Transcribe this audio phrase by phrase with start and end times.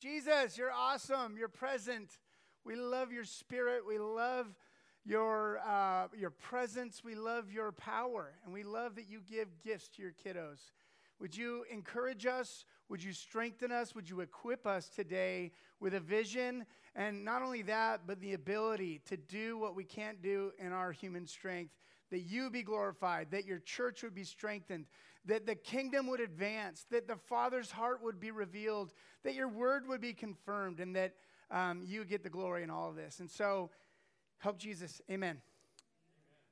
[0.00, 1.36] Jesus, you're awesome.
[1.36, 2.18] You're present.
[2.64, 3.82] We love your spirit.
[3.86, 4.46] We love
[5.04, 7.04] your, uh, your presence.
[7.04, 8.32] We love your power.
[8.42, 10.70] And we love that you give gifts to your kiddos.
[11.20, 12.64] Would you encourage us?
[12.88, 13.94] Would you strengthen us?
[13.94, 16.64] Would you equip us today with a vision?
[16.96, 20.92] And not only that, but the ability to do what we can't do in our
[20.92, 21.74] human strength.
[22.10, 24.86] That you be glorified, that your church would be strengthened,
[25.26, 28.92] that the kingdom would advance, that the Father's heart would be revealed,
[29.22, 31.14] that your word would be confirmed, and that
[31.50, 33.20] um, you get the glory in all of this.
[33.20, 33.70] And so,
[34.38, 35.00] help Jesus.
[35.10, 35.30] Amen.
[35.30, 35.42] Amen.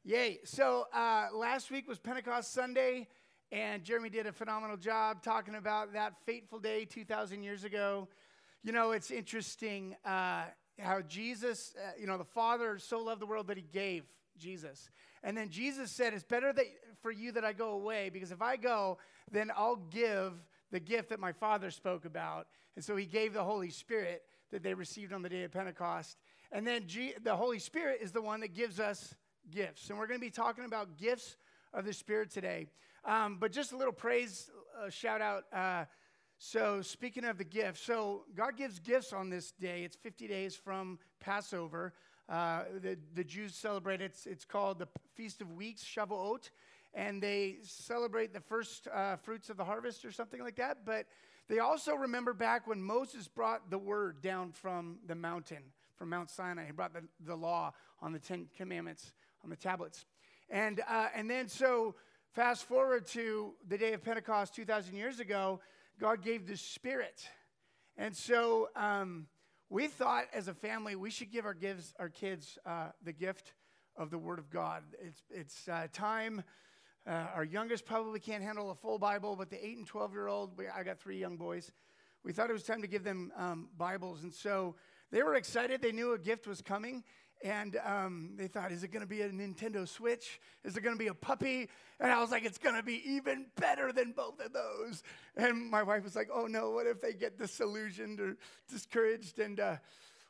[0.04, 0.38] Yay.
[0.44, 3.08] So, uh, last week was Pentecost Sunday,
[3.50, 8.08] and Jeremy did a phenomenal job talking about that fateful day 2,000 years ago.
[8.62, 10.44] You know, it's interesting uh,
[10.78, 14.04] how Jesus, uh, you know, the Father so loved the world that he gave
[14.36, 14.90] Jesus.
[15.22, 16.66] And then Jesus said, It's better that,
[17.02, 18.98] for you that I go away, because if I go,
[19.30, 20.32] then I'll give
[20.70, 22.46] the gift that my Father spoke about.
[22.76, 26.16] And so he gave the Holy Spirit that they received on the day of Pentecost.
[26.52, 29.14] And then G- the Holy Spirit is the one that gives us
[29.50, 29.90] gifts.
[29.90, 31.36] And we're going to be talking about gifts
[31.72, 32.66] of the Spirit today.
[33.04, 35.44] Um, but just a little praise, uh, shout out.
[35.52, 35.84] Uh,
[36.40, 39.82] so, speaking of the gifts, so God gives gifts on this day.
[39.82, 41.94] It's 50 days from Passover.
[42.28, 46.50] Uh, the, the Jews celebrate it's, it's called the Feast of Weeks, Shavuot,
[46.92, 50.84] and they celebrate the first uh, fruits of the harvest or something like that.
[50.84, 51.06] But
[51.48, 55.62] they also remember back when Moses brought the word down from the mountain,
[55.96, 56.66] from Mount Sinai.
[56.66, 60.04] He brought the, the law on the Ten Commandments on the tablets.
[60.50, 61.94] And, uh, and then, so
[62.32, 65.60] fast forward to the day of Pentecost 2,000 years ago,
[65.98, 67.26] God gave the Spirit.
[67.96, 69.26] And so um,
[69.70, 73.52] we thought as a family we should give our, gives, our kids uh, the gift
[73.96, 74.82] of the Word of God.
[75.00, 76.42] It's, it's uh, time
[77.06, 80.28] uh, our youngest probably can't handle a full Bible, but the 8 and 12 year
[80.28, 81.72] old, I got three young boys,
[82.22, 84.24] we thought it was time to give them um, Bibles.
[84.24, 84.74] And so
[85.10, 85.80] they were excited.
[85.80, 87.04] They knew a gift was coming.
[87.42, 90.40] And um, they thought, is it going to be a Nintendo Switch?
[90.64, 91.68] Is it going to be a puppy?
[92.00, 95.02] And I was like, it's going to be even better than both of those.
[95.36, 98.36] And my wife was like, oh no, what if they get disillusioned or
[98.70, 99.38] discouraged?
[99.38, 99.76] And uh,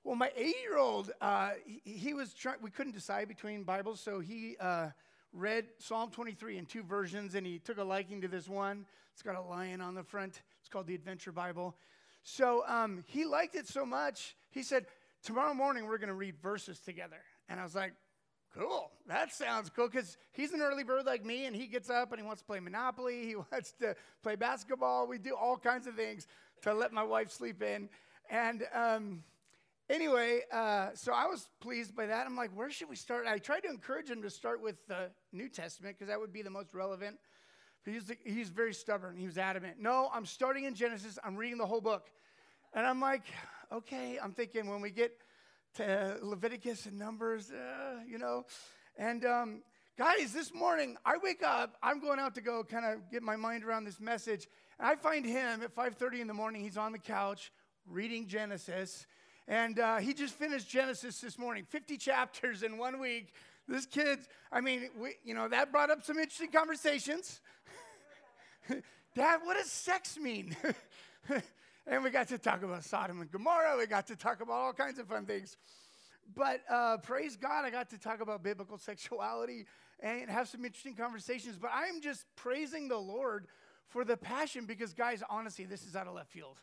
[0.05, 4.01] well, my eight year old, uh, he, he, was trying, we couldn't decide between Bibles,
[4.01, 4.89] so he, uh,
[5.33, 8.87] read Psalm 23 in two versions, and he took a liking to this one.
[9.13, 10.41] It's got a lion on the front.
[10.61, 11.75] It's called the Adventure Bible.
[12.23, 14.87] So um, he liked it so much, he said,
[15.23, 17.21] Tomorrow morning we're going to read verses together.
[17.49, 17.93] And I was like,
[18.57, 22.13] Cool, that sounds cool because he's an early bird like me, and he gets up
[22.13, 23.27] and he wants to play Monopoly.
[23.27, 25.07] He wants to play basketball.
[25.07, 26.27] We do all kinds of things
[26.63, 27.89] to let my wife sleep in.
[28.31, 29.23] And um,
[29.91, 32.27] anyway, uh, so I was pleased by that.
[32.27, 33.27] I'm like, where should we start?
[33.27, 36.43] I tried to encourage him to start with the New Testament because that would be
[36.43, 37.19] the most relevant.
[37.85, 39.17] He's, he's very stubborn.
[39.17, 39.77] He was adamant.
[39.79, 41.19] No, I'm starting in Genesis.
[41.25, 42.11] I'm reading the whole book.
[42.75, 43.25] And I'm like,
[43.73, 44.19] okay.
[44.23, 45.19] I'm thinking when we get
[45.75, 48.45] to Leviticus and Numbers, uh, you know.
[48.97, 49.63] And um,
[49.97, 51.77] guys, this morning I wake up.
[51.83, 54.47] I'm going out to go kind of get my mind around this message.
[54.79, 56.63] And I find him at 5:30 in the morning.
[56.63, 57.53] He's on the couch
[57.87, 59.07] reading Genesis
[59.49, 63.33] and uh, he just finished Genesis this morning, 50 chapters in one week.
[63.67, 67.41] This kid's, I mean, we, you know, that brought up some interesting conversations.
[69.15, 70.55] Dad, what does sex mean?
[71.89, 73.77] and we got to talk about Sodom and Gomorrah.
[73.79, 75.57] We got to talk about all kinds of fun things.
[76.35, 79.67] But uh, praise God, I got to talk about biblical sexuality
[80.01, 81.57] and have some interesting conversations.
[81.57, 83.47] But I'm just praising the Lord
[83.87, 86.59] for the passion because, guys, honestly, this is out of left field.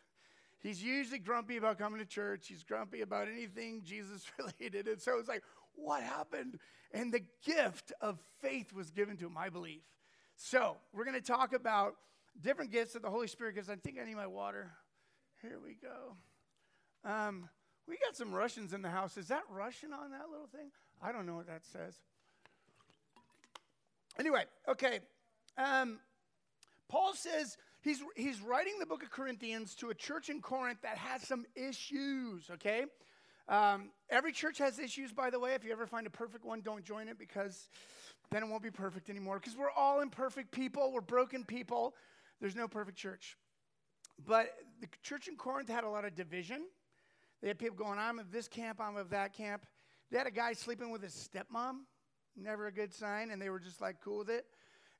[0.60, 2.46] He's usually grumpy about coming to church.
[2.48, 4.86] He's grumpy about anything Jesus related.
[4.86, 5.42] And so it's like,
[5.74, 6.58] what happened?
[6.92, 9.82] And the gift of faith was given to him, I believe.
[10.36, 11.96] So we're going to talk about
[12.40, 14.70] different gifts of the Holy Spirit because I think I need my water.
[15.42, 16.16] Here we go.
[17.08, 17.48] Um,
[17.86, 19.16] we got some Russians in the house.
[19.16, 20.70] Is that Russian on that little thing?
[21.02, 21.94] I don't know what that says.
[24.18, 25.00] Anyway, okay.
[25.58, 25.98] Um,
[26.88, 30.96] Paul says he's, he's writing the book of Corinthians to a church in Corinth that
[30.96, 32.84] has some issues, okay?
[33.48, 35.54] Um, every church has issues, by the way.
[35.54, 37.68] If you ever find a perfect one, don't join it because
[38.30, 39.38] then it won't be perfect anymore.
[39.38, 41.94] Because we're all imperfect people, we're broken people.
[42.40, 43.36] There's no perfect church.
[44.24, 46.64] But the church in Corinth had a lot of division.
[47.42, 49.66] They had people going, I'm of this camp, I'm of that camp.
[50.10, 51.80] They had a guy sleeping with his stepmom,
[52.36, 54.46] never a good sign, and they were just like cool with it.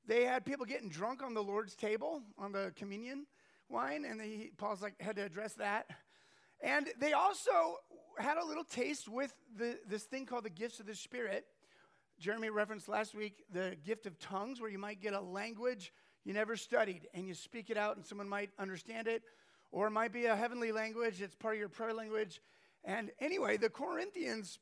[0.05, 3.25] They had people getting drunk on the Lord's table, on the communion
[3.69, 5.87] wine, and they, Paul's like, had to address that.
[6.61, 7.77] And they also
[8.17, 11.45] had a little taste with the, this thing called the gifts of the Spirit.
[12.19, 15.91] Jeremy referenced last week the gift of tongues, where you might get a language
[16.27, 19.23] you never studied and you speak it out and someone might understand it.
[19.71, 22.41] or it might be a heavenly language, it's part of your prayer language.
[22.83, 24.59] And anyway, the Corinthians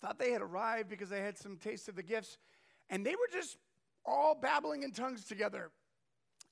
[0.00, 2.36] thought they had arrived because they had some taste of the gifts,
[2.90, 3.58] and they were just
[4.04, 5.70] all babbling in tongues together.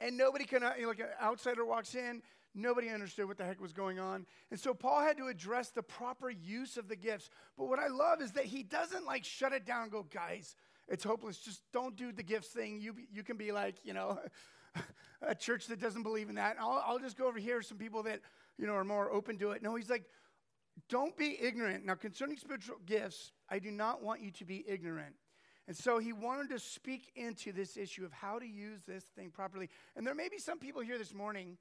[0.00, 2.22] And nobody can, uh, you know, like an outsider walks in,
[2.54, 4.26] nobody understood what the heck was going on.
[4.50, 7.30] And so Paul had to address the proper use of the gifts.
[7.56, 10.54] But what I love is that he doesn't like shut it down and go, guys,
[10.88, 11.38] it's hopeless.
[11.38, 12.80] Just don't do the gifts thing.
[12.80, 14.18] You, you can be like, you know,
[15.22, 16.56] a church that doesn't believe in that.
[16.60, 18.20] I'll, I'll just go over here, some people that,
[18.58, 19.62] you know, are more open to it.
[19.62, 20.04] No, he's like,
[20.88, 21.84] don't be ignorant.
[21.84, 25.14] Now, concerning spiritual gifts, I do not want you to be ignorant.
[25.68, 29.30] And so he wanted to speak into this issue of how to use this thing
[29.30, 29.68] properly.
[29.96, 31.58] And there may be some people here this morning,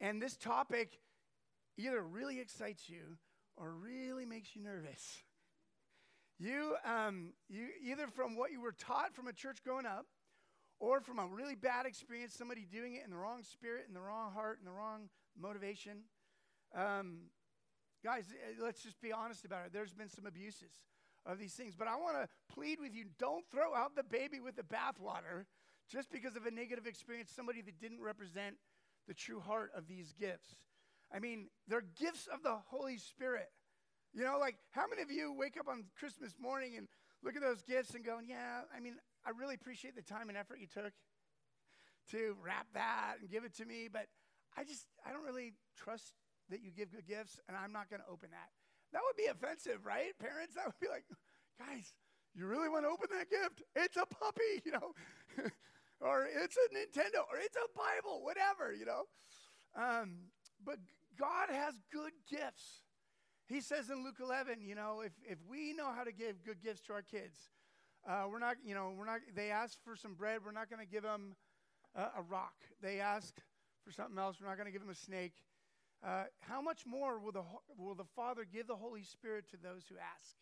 [0.00, 0.98] and this topic
[1.78, 3.16] either really excites you
[3.56, 5.22] or really makes you nervous.
[6.38, 10.06] You, um, you either from what you were taught from a church growing up,
[10.78, 14.00] or from a really bad experience, somebody doing it in the wrong spirit, in the
[14.00, 16.02] wrong heart, in the wrong motivation.
[16.74, 17.30] Um,
[18.04, 19.72] guys, eh, let's just be honest about it.
[19.72, 20.72] There's been some abuses
[21.24, 21.74] of these things.
[21.74, 25.46] But I want to plead with you don't throw out the baby with the bathwater
[25.90, 28.56] just because of a negative experience, somebody that didn't represent
[29.08, 30.56] the true heart of these gifts.
[31.14, 33.48] I mean, they're gifts of the Holy Spirit.
[34.14, 36.88] You know, like how many of you wake up on Christmas morning and
[37.22, 40.38] look at those gifts and go, yeah, I mean, I really appreciate the time and
[40.38, 40.92] effort you took
[42.12, 44.06] to wrap that and give it to me, but
[44.56, 46.14] I just, I don't really trust
[46.50, 48.50] that you give good gifts, and I'm not going to open that.
[48.92, 50.16] That would be offensive, right?
[50.18, 51.04] Parents, that would be like,
[51.58, 51.92] guys,
[52.34, 53.62] you really want to open that gift?
[53.74, 54.94] It's a puppy, you know,
[56.00, 59.10] or it's a Nintendo, or it's a Bible, whatever, you know.
[59.74, 60.30] Um,
[60.64, 60.78] but
[61.18, 62.85] God has good gifts.
[63.46, 66.62] He says in Luke 11, you know, if, if we know how to give good
[66.62, 67.50] gifts to our kids,
[68.08, 70.84] uh, we're not, you know, we're not, they ask for some bread, we're not going
[70.84, 71.36] to give them
[71.96, 72.54] a rock.
[72.82, 73.34] They ask
[73.84, 75.34] for something else, we're not going to give them a snake.
[76.04, 77.42] Uh, how much more will the,
[77.78, 80.36] will the Father give the Holy Spirit to those who ask?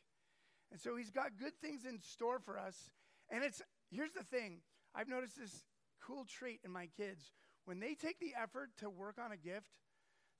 [0.73, 2.91] And so He's got good things in store for us.
[3.31, 4.59] And it's, here's the thing
[4.95, 5.63] I've noticed this
[6.03, 7.31] cool trait in my kids.
[7.67, 9.71] When they take the effort to work on a gift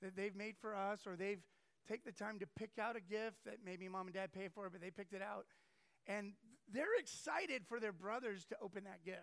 [0.03, 1.43] that they've made for us, or they've
[1.89, 4.69] take the time to pick out a gift that maybe mom and dad paid for,
[4.71, 5.47] but they picked it out,
[6.07, 6.33] and
[6.73, 9.19] they're excited for their brothers to open that gift.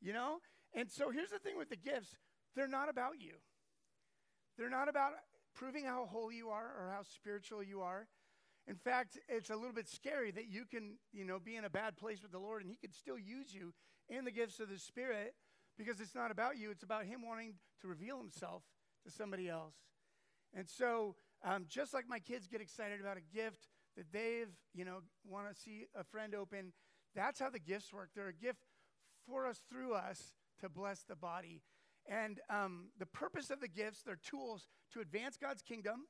[0.00, 0.38] You know?
[0.74, 2.16] And so here's the thing with the gifts
[2.54, 3.34] they're not about you.
[4.58, 5.12] They're not about
[5.54, 8.06] proving how holy you are or how spiritual you are.
[8.68, 11.70] In fact, it's a little bit scary that you can, you know, be in a
[11.70, 13.72] bad place with the Lord and he could still use you
[14.08, 15.34] in the gifts of the Spirit
[15.78, 18.62] because it's not about you, it's about him wanting to reveal himself
[19.04, 19.74] to somebody else.
[20.54, 24.84] And so, um, just like my kids get excited about a gift that they've, you
[24.84, 26.72] know, want to see a friend open,
[27.14, 28.10] that's how the gifts work.
[28.14, 28.60] They're a gift
[29.26, 31.62] for us, through us, to bless the body.
[32.08, 36.06] And um, the purpose of the gifts, they're tools to advance God's kingdom,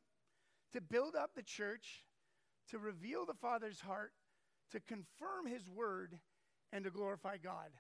[0.72, 2.04] to build up the church,
[2.70, 4.12] to reveal the Father's heart,
[4.72, 6.18] to confirm His word,
[6.72, 7.70] and to glorify God.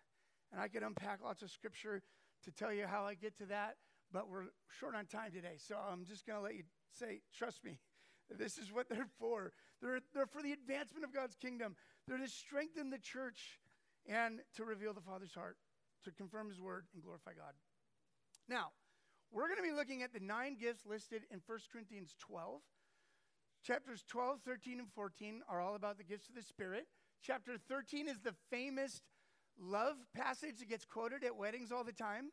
[0.52, 2.02] And I could unpack lots of scripture
[2.44, 3.76] to tell you how I get to that,
[4.12, 4.44] but we're
[4.78, 5.56] short on time today.
[5.58, 7.78] So I'm just going to let you say, trust me,
[8.38, 9.52] this is what they're for.
[9.80, 13.60] They're, they're for the advancement of God's kingdom, they're to strengthen the church
[14.08, 15.56] and to reveal the Father's heart,
[16.04, 17.54] to confirm His word, and glorify God.
[18.48, 18.70] Now,
[19.32, 22.60] we're going to be looking at the nine gifts listed in 1 Corinthians 12.
[23.64, 26.86] Chapters 12, 13, and 14 are all about the gifts of the Spirit.
[27.20, 29.02] Chapter 13 is the famous
[29.58, 32.30] love passage that gets quoted at weddings all the time.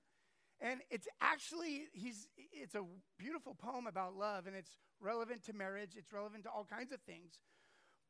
[0.63, 2.84] And it's actually, he's, it's a
[3.20, 7.01] beautiful poem about love, and it's relevant to marriage, it's relevant to all kinds of
[7.01, 7.34] things.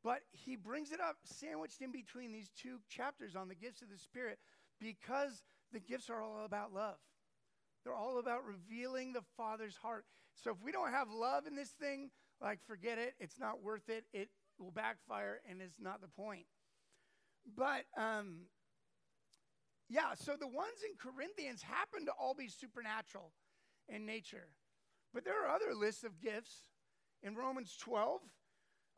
[0.04, 3.90] But he brings it up sandwiched in between these two chapters on the gifts of
[3.90, 4.38] the Spirit
[4.80, 5.42] because
[5.72, 6.98] the gifts are all about love.
[7.82, 10.04] They're all about revealing the Father's heart.
[10.36, 13.88] So if we don't have love in this thing, like forget it, it's not worth
[13.88, 14.04] it.
[14.12, 16.46] It will backfire and it's not the point.
[17.56, 18.46] But um,
[19.88, 23.32] yeah, so the ones in Corinthians happen to all be supernatural
[23.88, 24.48] in nature.
[25.12, 26.70] But there are other lists of gifts.
[27.22, 28.20] In Romans 12,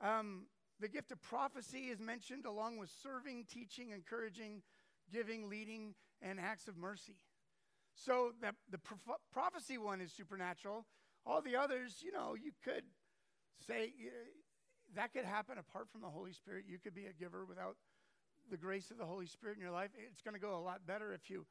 [0.01, 0.47] um,
[0.81, 4.63] the gift of prophecy is mentioned along with serving, teaching, encouraging,
[5.13, 7.17] giving, leading, and acts of mercy.
[7.95, 10.87] So the, the prof- prophecy one is supernatural.
[11.25, 12.85] All the others, you know, you could
[13.67, 14.11] say uh,
[14.95, 16.65] that could happen apart from the Holy Spirit.
[16.69, 17.77] You could be a giver without
[18.51, 19.91] the grace of the Holy Spirit in your life.
[20.11, 21.47] It's going to go a lot better if you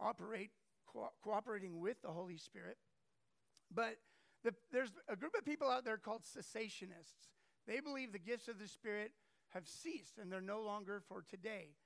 [0.00, 0.50] operate
[0.92, 2.76] co- cooperating with the Holy Spirit.
[3.74, 3.96] But
[4.44, 7.30] the, there's a group of people out there called cessationists.
[7.66, 9.12] They believe the gifts of the Spirit
[9.50, 11.76] have ceased and they're no longer for today.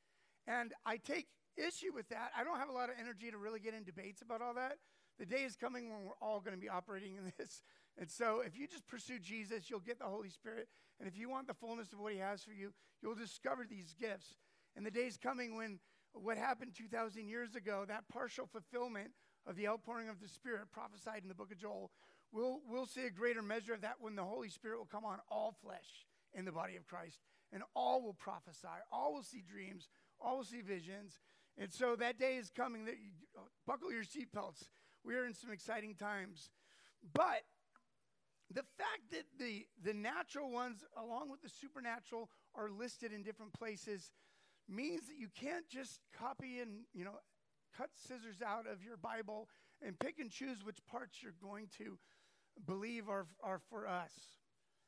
[0.47, 2.31] And I take issue with that.
[2.37, 4.77] I don't have a lot of energy to really get in debates about all that
[5.19, 7.63] The day is coming when we're all going to be operating in this.
[7.99, 10.69] And so if you just pursue Jesus, you'll get the Holy Spirit.
[10.99, 12.73] And if you want the fullness of what he has for you,
[13.03, 14.37] you'll discover these gifts.
[14.77, 15.79] And the day is coming when
[16.13, 19.11] what happened 2,000 years ago, that partial fulfillment
[19.47, 21.91] of the outpouring of the Spirit prophesied in the book of Joel,
[22.33, 25.19] we'll, we'll see a greater measure of that when the Holy Spirit will come on
[25.31, 27.21] all flesh in the body of Christ.
[27.53, 29.89] And all will prophesy, all will see dreams,
[30.21, 31.21] all will see visions.
[31.57, 33.11] And so that day is coming that you
[33.67, 34.65] buckle your seatbelts.
[35.05, 36.51] We are in some exciting times.
[37.15, 37.43] But
[38.53, 43.53] the fact that the, the natural ones, along with the supernatural, are listed in different
[43.53, 44.11] places
[44.69, 47.19] means that you can't just copy and, you know,
[47.77, 49.49] cut scissors out of your Bible
[49.83, 51.99] and pick and choose which parts you're going to
[52.67, 54.13] believe are, are for us.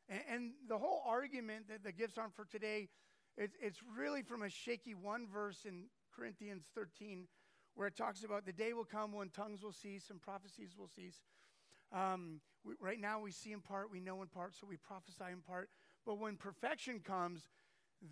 [0.08, 2.88] And, and the whole argument that the gifts aren't for today,
[3.36, 7.26] it's, it's really from a shaky one verse in Corinthians 13
[7.74, 10.88] where it talks about the day will come when tongues will cease and prophecies will
[10.88, 11.20] cease.
[11.92, 15.30] Um, we, right now, we see in part, we know in part, so we prophesy
[15.32, 15.70] in part.
[16.04, 17.46] But when perfection comes,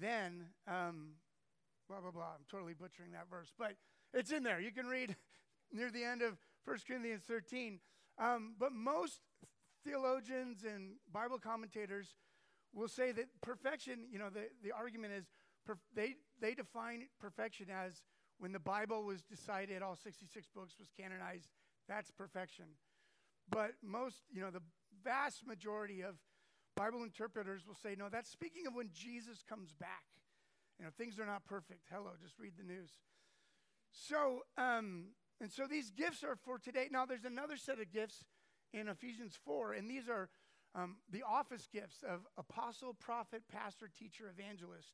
[0.00, 1.14] then, um,
[1.88, 2.34] blah, blah, blah.
[2.34, 3.74] I'm totally butchering that verse, but
[4.12, 4.60] it's in there.
[4.60, 5.16] You can read
[5.72, 7.80] near the end of 1 Corinthians 13.
[8.18, 9.20] Um, but most
[9.84, 12.16] theologians and Bible commentators
[12.74, 15.26] will say that perfection, you know, the, the argument is
[15.68, 18.02] perf- they, they define perfection as
[18.38, 21.48] when the Bible was decided, all 66 books was canonized,
[21.88, 22.66] that's perfection.
[23.48, 24.62] But most, you know, the
[25.04, 26.16] vast majority of
[26.74, 30.04] Bible interpreters will say, no, that's speaking of when Jesus comes back.
[30.78, 31.86] You know, things are not perfect.
[31.90, 32.90] Hello, just read the news.
[33.92, 35.06] So, um,
[35.40, 36.88] and so these gifts are for today.
[36.90, 38.24] Now, there's another set of gifts
[38.72, 40.28] in Ephesians 4, and these are
[40.74, 44.92] um, the office gifts of apostle, prophet, pastor, teacher, evangelist.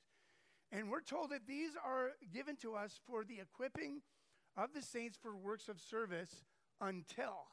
[0.70, 4.02] And we're told that these are given to us for the equipping
[4.56, 6.44] of the saints for works of service
[6.80, 7.50] until,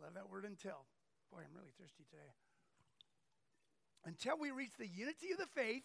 [0.00, 0.86] I love that word until.
[1.30, 2.32] Boy, I'm really thirsty today.
[4.04, 5.82] Until we reach the unity of the faith,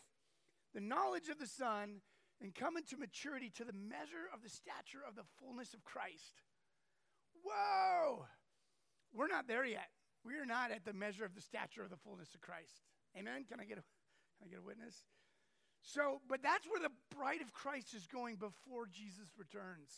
[0.73, 2.01] the knowledge of the Son,
[2.41, 6.41] and come into maturity to the measure of the stature of the fullness of Christ.
[7.43, 8.25] Whoa!
[9.13, 9.89] We're not there yet.
[10.23, 12.85] We are not at the measure of the stature of the fullness of Christ.
[13.17, 13.45] Amen?
[13.49, 13.85] Can I get a,
[14.37, 15.05] can I get a witness?
[15.81, 19.91] So, but that's where the bride of Christ is going before Jesus returns.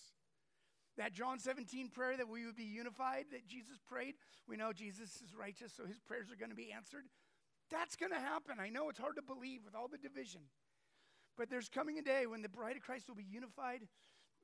[0.98, 4.16] That John 17 prayer that we would be unified, that Jesus prayed,
[4.48, 7.04] we know Jesus is righteous, so his prayers are going to be answered.
[7.72, 8.60] That's going to happen.
[8.60, 10.42] I know it's hard to believe with all the division.
[11.38, 13.82] But there's coming a day when the bride of Christ will be unified.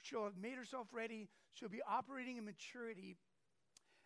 [0.02, 1.30] She'll have made herself ready.
[1.54, 3.18] She'll be operating in maturity.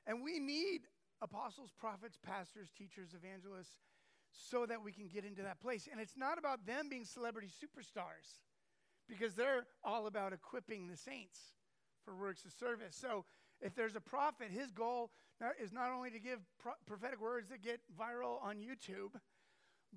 [0.05, 0.81] And we need
[1.21, 3.77] apostles, prophets, pastors, teachers, evangelists,
[4.31, 5.87] so that we can get into that place.
[5.89, 8.41] And it's not about them being celebrity superstars
[9.07, 11.39] because they're all about equipping the saints
[12.03, 12.95] for works of service.
[12.99, 13.25] So
[13.61, 15.11] if there's a prophet, his goal
[15.61, 19.19] is not only to give pro- prophetic words that get viral on YouTube,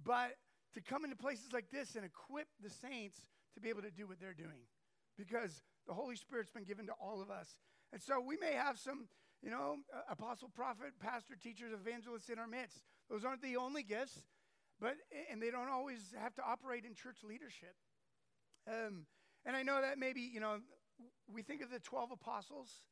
[0.05, 0.37] but
[0.77, 3.23] to come into places like this and equip the saints
[3.55, 4.69] to be able to do what they're doing
[5.17, 7.57] because the Holy Spirit's been given to all of us.
[7.93, 9.09] And so we may have some,
[9.43, 9.77] you know,
[10.11, 12.85] apostle, prophet, pastor, teachers, evangelists in our midst.
[13.09, 14.23] Those aren't the only gifts,
[14.81, 14.97] but
[15.31, 17.75] and they don't always have to operate in church leadership.
[18.69, 19.07] Um,
[19.47, 20.59] and I know that maybe you know
[21.33, 22.83] we think of the twelve apostles,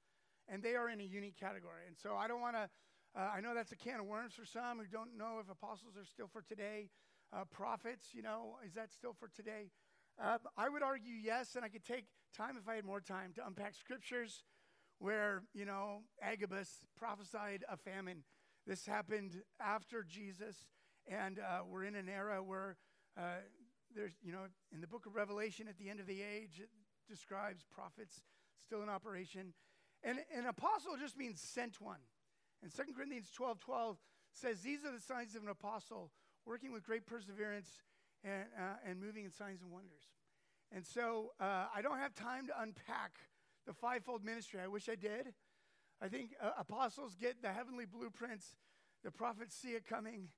[0.49, 1.83] and they are in a unique category.
[1.87, 2.71] And so I don't want to.
[3.17, 5.97] Uh, I know that's a can of worms for some who don't know if apostles
[5.97, 6.91] are still for today.
[7.35, 9.71] Uh, prophets, you know, is that still for today?
[10.23, 12.05] Uh, I would argue yes, and I could take
[12.37, 14.45] time if I had more time to unpack scriptures
[14.99, 18.23] where, you know, Agabus prophesied a famine
[18.67, 20.57] this happened after Jesus,
[21.07, 22.77] and uh, we're in an era where
[23.19, 23.43] uh,
[23.95, 26.71] there's, you know, in the book of Revelation at the end of the age, it
[27.09, 28.23] describes prophets
[28.65, 29.53] still in operation.
[30.03, 32.01] And an apostle just means sent one.
[32.63, 33.99] And 2 Corinthians 12 12
[34.33, 36.11] says, These are the signs of an apostle
[36.47, 37.69] working with great perseverance
[38.23, 40.05] and, uh, and moving in signs and wonders.
[40.73, 43.19] And so uh, I don't have time to unpack
[43.67, 44.61] the fivefold ministry.
[44.63, 45.33] I wish I did.
[46.03, 48.57] I think uh, apostles get the heavenly blueprints,
[49.05, 50.29] the prophets see it coming.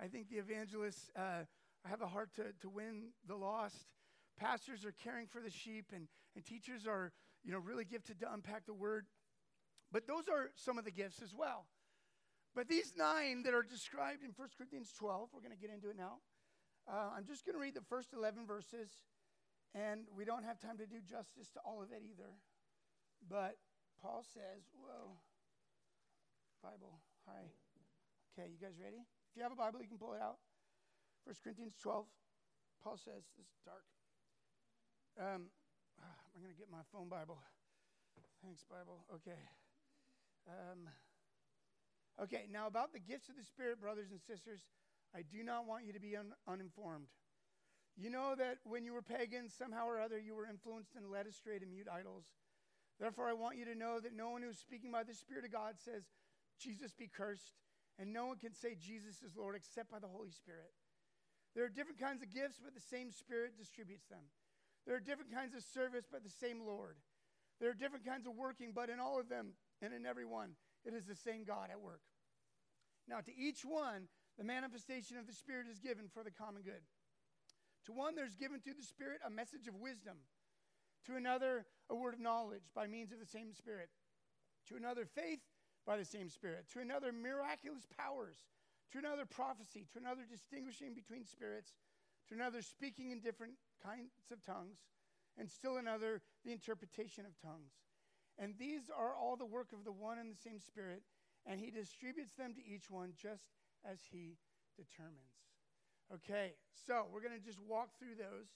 [0.00, 1.44] I think the evangelists uh,
[1.84, 3.86] have a heart to, to win the lost.
[4.38, 7.12] Pastors are caring for the sheep, and, and teachers are
[7.44, 9.06] you know, really gifted to unpack the word.
[9.92, 11.66] But those are some of the gifts as well.
[12.56, 15.92] But these nine that are described in 1 Corinthians 12, we're going to get into
[15.92, 16.24] it now.
[16.88, 18.88] Uh, I'm just going to read the first 11 verses,
[19.76, 22.32] and we don't have time to do justice to all of it either.
[23.28, 23.60] But
[24.00, 25.20] Paul says, whoa,
[26.64, 26.96] Bible,
[27.28, 27.52] hi.
[28.32, 29.04] Okay, you guys ready?
[29.04, 30.40] If you have a Bible, you can pull it out.
[31.28, 32.08] 1 Corinthians 12,
[32.80, 33.84] Paul says, this is dark.
[35.20, 35.52] Um,
[36.00, 37.36] I'm going to get my phone Bible.
[38.40, 39.04] Thanks, Bible.
[39.12, 39.44] Okay.
[40.48, 40.88] Um,
[42.22, 44.60] Okay, now about the gifts of the Spirit, brothers and sisters,
[45.14, 47.08] I do not want you to be un- uninformed.
[47.96, 51.26] You know that when you were pagans, somehow or other, you were influenced and led
[51.26, 52.24] astray to mute idols.
[53.00, 55.44] Therefore, I want you to know that no one who is speaking by the Spirit
[55.44, 56.04] of God says,
[56.58, 57.60] Jesus be cursed,
[57.98, 60.72] and no one can say Jesus is Lord except by the Holy Spirit.
[61.54, 64.24] There are different kinds of gifts, but the same Spirit distributes them.
[64.86, 66.96] There are different kinds of service, but the same Lord.
[67.60, 70.52] There are different kinds of working, but in all of them and in every one,
[70.86, 72.00] it is the same God at work.
[73.08, 76.82] Now, to each one, the manifestation of the Spirit is given for the common good.
[77.86, 80.16] To one, there's given through the Spirit a message of wisdom.
[81.06, 83.88] To another, a word of knowledge by means of the same Spirit.
[84.68, 85.40] To another, faith
[85.86, 86.66] by the same Spirit.
[86.72, 88.36] To another, miraculous powers.
[88.92, 89.86] To another, prophecy.
[89.92, 91.74] To another, distinguishing between spirits.
[92.28, 94.78] To another, speaking in different kinds of tongues.
[95.38, 97.70] And still another, the interpretation of tongues.
[98.38, 101.02] And these are all the work of the one and the same Spirit,
[101.46, 103.48] and He distributes them to each one just
[103.84, 104.36] as He
[104.76, 105.40] determines.
[106.12, 106.54] Okay,
[106.86, 108.46] so we're going to just walk through those.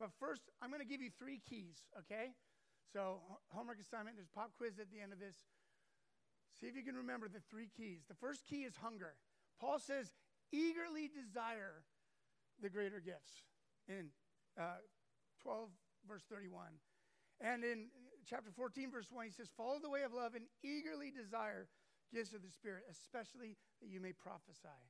[0.00, 2.32] But first, I'm going to give you three keys, okay?
[2.92, 5.36] So, homework assignment, there's pop quiz at the end of this.
[6.60, 8.04] See if you can remember the three keys.
[8.08, 9.14] The first key is hunger.
[9.60, 10.12] Paul says,
[10.52, 11.84] eagerly desire
[12.60, 13.44] the greater gifts
[13.88, 14.08] in
[14.58, 14.80] uh,
[15.42, 15.68] 12,
[16.08, 16.66] verse 31.
[17.40, 17.86] And in
[18.28, 21.68] chapter 14, verse 1, he says, Follow the way of love and eagerly desire
[22.12, 24.82] gifts of the Spirit, especially that you may prophesy.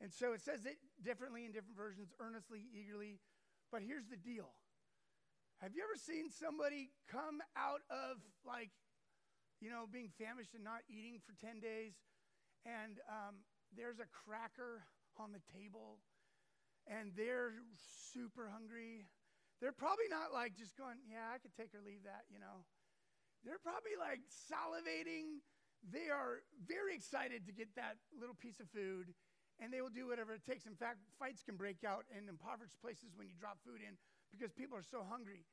[0.00, 3.20] And so it says it differently in different versions earnestly, eagerly.
[3.70, 4.50] But here's the deal
[5.60, 8.72] Have you ever seen somebody come out of like,
[9.60, 11.94] you know, being famished and not eating for 10 days,
[12.66, 13.44] and um,
[13.76, 14.82] there's a cracker
[15.16, 16.00] on the table,
[16.88, 19.06] and they're super hungry?
[19.62, 22.66] They're probably not like just going, yeah, I could take or leave that, you know.
[23.46, 25.38] They're probably like salivating.
[25.86, 29.14] They are very excited to get that little piece of food,
[29.62, 30.66] and they will do whatever it takes.
[30.66, 33.94] In fact, fights can break out in impoverished places when you drop food in
[34.34, 35.46] because people are so hungry.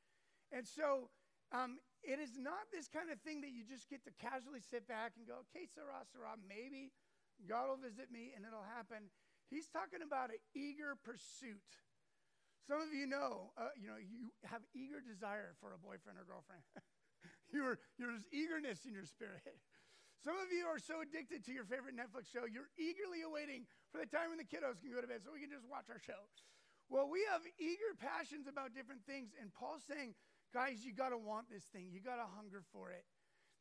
[0.50, 1.13] And so
[1.54, 4.89] um, it is not this kind of thing that you just get to casually sit
[4.89, 6.89] back and go, okay, Sarah, Sarah, maybe
[7.45, 9.13] God will visit me and it'll happen.
[9.54, 11.62] He's talking about an eager pursuit
[12.67, 16.26] some of you know, uh, you know, you have eager desire for a boyfriend or
[16.28, 16.62] girlfriend.
[17.54, 19.58] your, there's eagerness in your spirit.
[20.19, 24.04] Some of you are so addicted to your favorite Netflix show, you're eagerly awaiting for
[24.04, 26.02] the time when the kiddos can go to bed so we can just watch our
[26.04, 26.28] show.
[26.91, 30.17] Well, we have eager passions about different things, and Paul's saying,
[30.52, 33.08] guys, you got to want this thing, you got to hunger for it.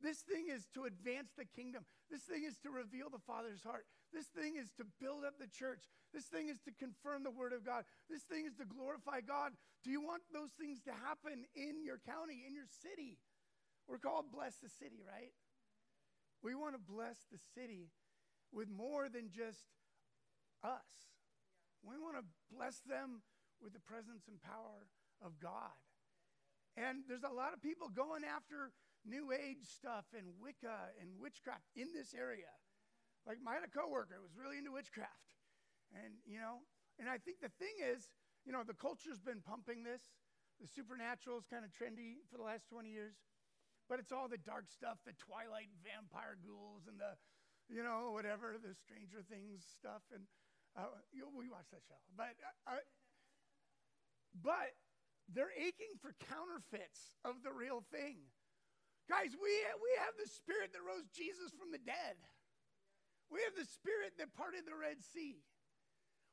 [0.01, 1.85] This thing is to advance the kingdom.
[2.11, 3.87] This thing is to reveal the Father's heart.
[4.13, 5.85] This thing is to build up the church.
[6.13, 7.85] This thing is to confirm the Word of God.
[8.09, 9.53] This thing is to glorify God.
[9.85, 13.19] Do you want those things to happen in your county, in your city?
[13.87, 15.33] We're called Bless the City, right?
[16.43, 17.91] We want to bless the city
[18.53, 19.65] with more than just
[20.65, 20.89] us.
[21.83, 23.23] We want to bless them
[23.63, 24.87] with the presence and power
[25.25, 25.77] of God.
[26.77, 28.71] And there's a lot of people going after
[29.05, 32.55] New Age stuff and Wicca and witchcraft in this area.
[33.29, 35.37] Like, I had a coworker who was really into witchcraft.
[35.93, 36.65] And, you know,
[36.97, 38.09] and I think the thing is,
[38.49, 40.01] you know, the culture's been pumping this.
[40.57, 43.21] The supernatural is kind of trendy for the last 20 years.
[43.87, 47.17] But it's all the dark stuff, the Twilight vampire ghouls and the,
[47.69, 50.05] you know, whatever, the Stranger Things stuff.
[50.13, 50.25] And
[50.77, 51.99] uh, you know, we watched that show.
[52.15, 52.85] But, uh, uh,
[54.39, 54.79] but
[55.27, 58.31] they're aching for counterfeits of the real thing.
[59.09, 62.21] Guys, we, we have the spirit that rose Jesus from the dead.
[63.29, 65.45] We have the spirit that parted the Red Sea.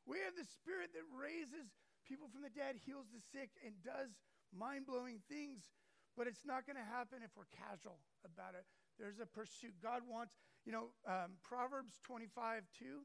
[0.08, 1.67] We have the spirit that raises
[2.08, 4.15] people from the dead, heals the sick, and does
[4.53, 5.67] mind blowing things.
[6.15, 8.63] But it's not going to happen if we're casual about it.
[8.95, 9.75] There's a pursuit.
[9.84, 13.03] God wants, you know, um, Proverbs 25 2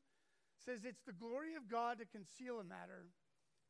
[0.55, 3.11] says, It's the glory of God to conceal a matter,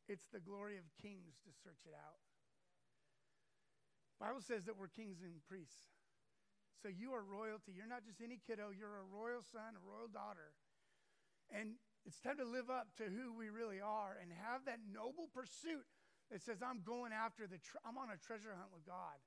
[0.04, 2.20] it's the glory of kings to search it out.
[4.20, 5.99] Bible says that we're kings and priests.
[6.82, 7.76] So you are royalty.
[7.76, 10.56] You're not just any kiddo, you're a royal son, a royal daughter.
[11.52, 11.76] And
[12.08, 15.84] it's time to live up to who we really are and have that noble pursuit
[16.32, 19.20] that says, I'm going after the, I'm on a treasure hunt with God.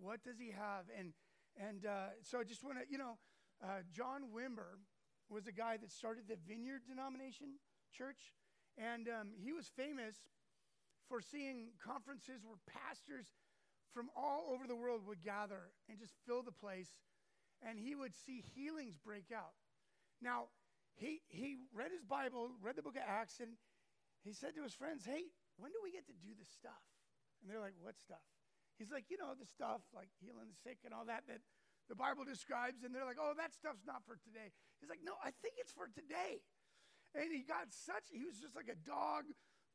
[0.00, 0.88] What does he have?
[0.96, 1.12] And,
[1.60, 3.18] and uh, so I just want to, you know,
[3.60, 4.80] uh, John Wimber
[5.28, 7.60] was a guy that started the Vineyard denomination
[7.92, 8.32] church.
[8.78, 10.16] And um, he was famous
[11.10, 13.34] for seeing conferences where pastors
[13.92, 16.88] from all over the world would gather and just fill the place,
[17.62, 19.56] and he would see healings break out.
[20.20, 20.48] Now,
[20.94, 23.54] he, he read his Bible, read the book of Acts, and
[24.24, 26.82] he said to his friends, Hey, when do we get to do this stuff?
[27.40, 28.24] And they're like, What stuff?
[28.78, 31.40] He's like, You know, the stuff like healing the sick and all that that
[31.88, 34.52] the Bible describes, and they're like, oh, that stuff's not for today.
[34.80, 36.44] He's like, no, I think it's for today.
[37.16, 39.24] And he got such, he was just like a dog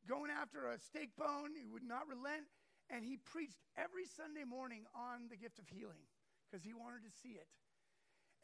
[0.06, 1.58] going after a steak bone.
[1.58, 2.45] He would not relent.
[2.93, 6.06] And he preached every Sunday morning on the gift of healing
[6.45, 7.49] because he wanted to see it.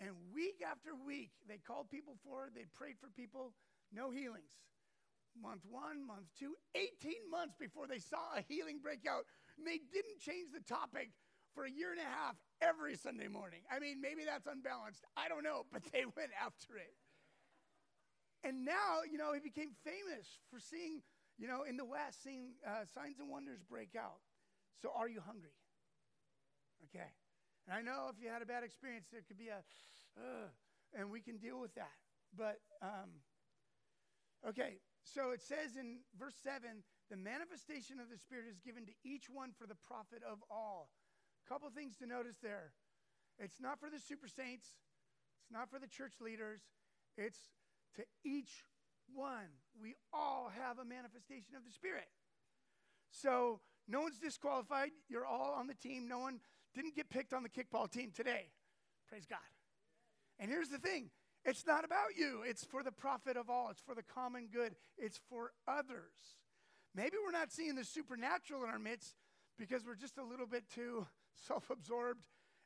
[0.01, 3.53] And week after week, they called people forward, they prayed for people,
[3.93, 4.57] no healings.
[5.37, 9.29] Month one, month two, 18 months before they saw a healing breakout.
[9.53, 11.13] And they didn't change the topic
[11.53, 13.61] for a year and a half every Sunday morning.
[13.69, 15.05] I mean, maybe that's unbalanced.
[15.13, 16.97] I don't know, but they went after it.
[18.41, 21.05] And now, you know, he became famous for seeing,
[21.37, 24.25] you know, in the West, seeing uh, signs and wonders break out.
[24.81, 25.55] So, are you hungry?
[26.89, 27.11] Okay.
[27.67, 29.61] And I know if you had a bad experience, there could be a,
[30.17, 30.49] uh,
[30.97, 31.93] and we can deal with that.
[32.35, 33.21] But, um,
[34.47, 38.93] okay, so it says in verse 7 the manifestation of the Spirit is given to
[39.03, 40.89] each one for the profit of all.
[41.47, 42.73] Couple things to notice there.
[43.39, 44.67] It's not for the super saints,
[45.41, 46.61] it's not for the church leaders,
[47.17, 47.39] it's
[47.95, 48.65] to each
[49.13, 49.49] one.
[49.81, 52.07] We all have a manifestation of the Spirit.
[53.09, 54.91] So no one's disqualified.
[55.09, 56.07] You're all on the team.
[56.07, 56.39] No one
[56.75, 58.49] didn't get picked on the kickball team today.
[59.09, 59.39] Praise God.
[60.39, 61.09] And here's the thing
[61.43, 64.75] it's not about you, it's for the profit of all, it's for the common good,
[64.97, 66.37] it's for others.
[66.95, 69.15] Maybe we're not seeing the supernatural in our midst
[69.57, 71.07] because we're just a little bit too
[71.47, 72.21] self absorbed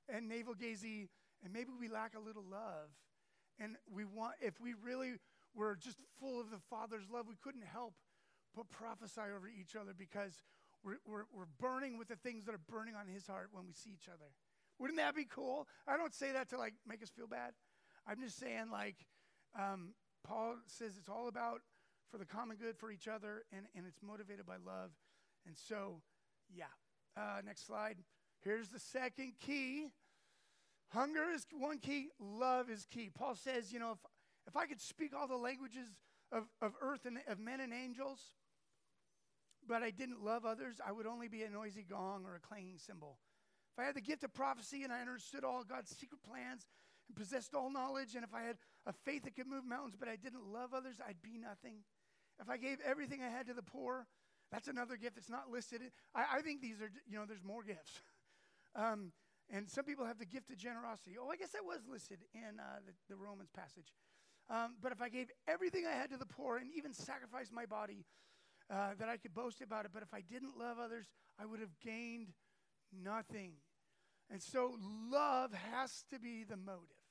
[0.09, 1.09] and navel gazy,
[1.43, 2.89] and maybe we lack a little love.
[3.59, 5.13] And we want, if we really
[5.55, 7.93] were just full of the Father's love, we couldn't help
[8.55, 10.41] but prophesy over each other because
[10.83, 13.73] we're, we're, we're burning with the things that are burning on His heart when we
[13.73, 14.31] see each other.
[14.79, 15.67] Wouldn't that be cool?
[15.87, 17.53] I don't say that to like make us feel bad.
[18.07, 18.97] I'm just saying, like,
[19.57, 19.93] um,
[20.25, 21.61] Paul says it's all about
[22.11, 24.91] for the common good for each other, and, and it's motivated by love.
[25.45, 26.01] And so,
[26.53, 26.65] yeah.
[27.15, 27.97] Uh, next slide.
[28.41, 29.87] Here's the second key
[30.93, 33.09] hunger is one key, love is key.
[33.13, 33.97] Paul says, you know, if,
[34.47, 35.87] if I could speak all the languages
[36.31, 38.19] of, of earth and of men and angels,
[39.67, 42.77] but I didn't love others, I would only be a noisy gong or a clanging
[42.77, 43.17] cymbal.
[43.75, 46.67] If I had the gift of prophecy and I understood all God's secret plans
[47.07, 50.07] and possessed all knowledge, and if I had a faith that could move mountains, but
[50.07, 51.83] I didn't love others, I'd be nothing.
[52.39, 54.07] If I gave everything I had to the poor,
[54.51, 55.81] that's another gift that's not listed.
[56.13, 57.99] I, I think these are, you know, there's more gifts.
[58.75, 59.11] Um,
[59.51, 61.15] and some people have the gift of generosity.
[61.21, 63.93] Oh, I guess that was listed in uh, the, the, Romans passage.
[64.49, 67.67] Um, but if I gave everything I had to the poor and even sacrificed my
[67.67, 68.03] body,
[68.69, 71.07] uh, that I could boast about it, but if I didn't love others,
[71.39, 72.29] I would have gained
[72.91, 73.53] nothing.
[74.31, 74.75] And so
[75.11, 77.03] love has to be the motive.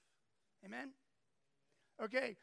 [0.64, 0.92] Amen?
[2.02, 2.36] Okay,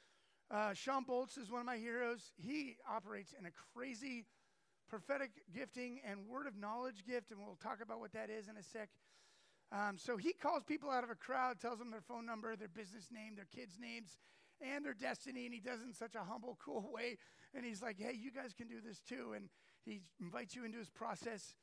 [0.52, 2.32] uh, Shawn Bolz is one of my heroes.
[2.38, 4.26] He operates in a crazy
[4.89, 8.58] prophetic gifting and word of knowledge gift, and we'll talk about what that is in
[8.58, 8.89] a sec.
[9.72, 12.67] Um, so he calls people out of a crowd, tells them their phone number, their
[12.67, 14.17] business name, their kids' names,
[14.62, 17.17] and their destiny, and he does it in such a humble, cool way.
[17.56, 19.34] And he's like, hey, you guys can do this too.
[19.36, 19.50] And
[19.86, 21.56] he invites you into his process.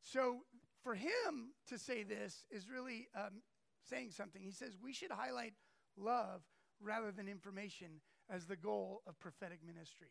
[0.00, 0.40] So
[0.82, 3.42] for him to say this is really um,
[3.88, 4.42] saying something.
[4.42, 5.54] He says we should highlight
[5.96, 6.42] love
[6.80, 8.00] rather than information
[8.30, 10.10] as the goal of prophetic ministry.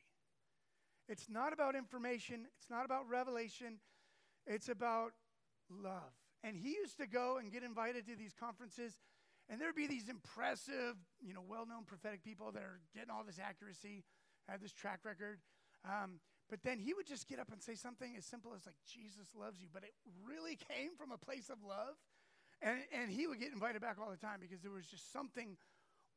[1.08, 3.80] It's not about information, it's not about revelation,
[4.48, 5.12] it's about
[5.70, 6.14] love.
[6.44, 8.94] And he used to go and get invited to these conferences,
[9.50, 13.24] and there'd be these impressive, you know, well known prophetic people that are getting all
[13.26, 14.04] this accuracy,
[14.52, 15.40] have this track record.
[15.86, 18.76] Um, but then he would just get up and say something as simple as, like,
[18.86, 19.68] Jesus loves you.
[19.72, 19.94] But it
[20.28, 21.96] really came from a place of love.
[22.62, 25.58] And, and he would get invited back all the time because there was just something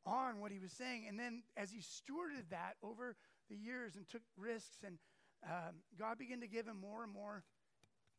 [0.05, 1.05] on what he was saying.
[1.09, 3.15] And then as he stewarded that over
[3.49, 4.99] the years and took risks, and
[5.41, 7.43] um, God began to give him more and more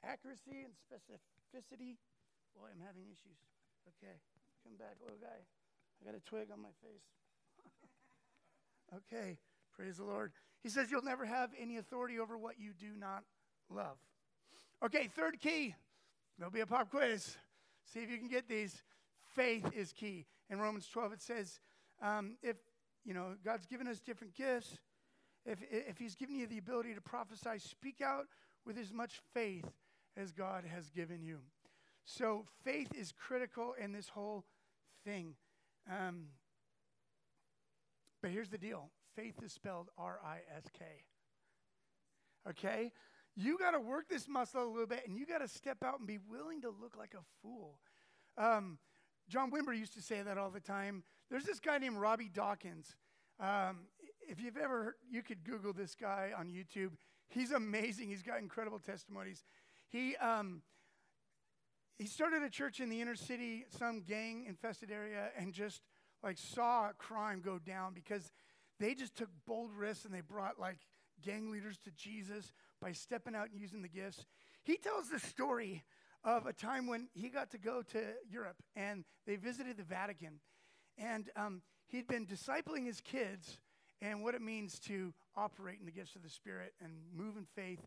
[0.02, 1.98] accuracy and specificity.
[2.54, 3.38] Boy, I'm having issues.
[3.86, 4.18] Okay,
[4.64, 5.46] come back, little guy.
[6.00, 7.06] I got a twig on my face.
[8.98, 9.38] okay,
[9.76, 10.32] praise the Lord.
[10.62, 13.24] He says you'll never have any authority over what you do not
[13.70, 13.98] love.
[14.84, 15.74] Okay, third key.
[16.38, 17.36] There'll be a pop quiz.
[17.92, 18.82] See if you can get these.
[19.34, 20.26] Faith is key.
[20.50, 21.60] In Romans 12, it says,
[22.02, 22.56] um, if
[23.04, 24.78] you know God's given us different gifts,
[25.44, 28.26] if, if He's given you the ability to prophesy, speak out
[28.64, 29.66] with as much faith
[30.16, 31.38] as God has given you.
[32.04, 34.44] So, faith is critical in this whole
[35.04, 35.34] thing.
[35.90, 36.26] Um,
[38.22, 40.84] but here's the deal faith is spelled R I S K.
[42.48, 42.92] Okay?
[43.34, 45.98] You got to work this muscle a little bit and you got to step out
[45.98, 47.78] and be willing to look like a fool.
[48.38, 48.78] Um,
[49.28, 51.02] John Wimber used to say that all the time.
[51.30, 52.94] There's this guy named Robby Dawkins.
[53.40, 53.88] Um,
[54.28, 56.92] if you've ever, you could Google this guy on YouTube.
[57.28, 58.08] He's amazing.
[58.08, 59.44] He's got incredible testimonies.
[59.88, 60.62] He, um,
[61.98, 65.82] he started a church in the inner city, some gang infested area, and just
[66.22, 68.30] like saw crime go down because
[68.78, 70.78] they just took bold risks and they brought like
[71.22, 74.24] gang leaders to Jesus by stepping out and using the gifts.
[74.62, 75.84] He tells the story
[76.24, 80.40] of a time when he got to go to Europe and they visited the Vatican.
[80.98, 83.58] And um, he'd been discipling his kids
[84.02, 87.46] and what it means to operate in the gifts of the Spirit and move in
[87.54, 87.86] faith.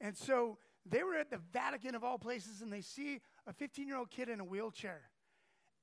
[0.00, 3.86] And so they were at the Vatican of all places and they see a 15
[3.86, 5.02] year old kid in a wheelchair.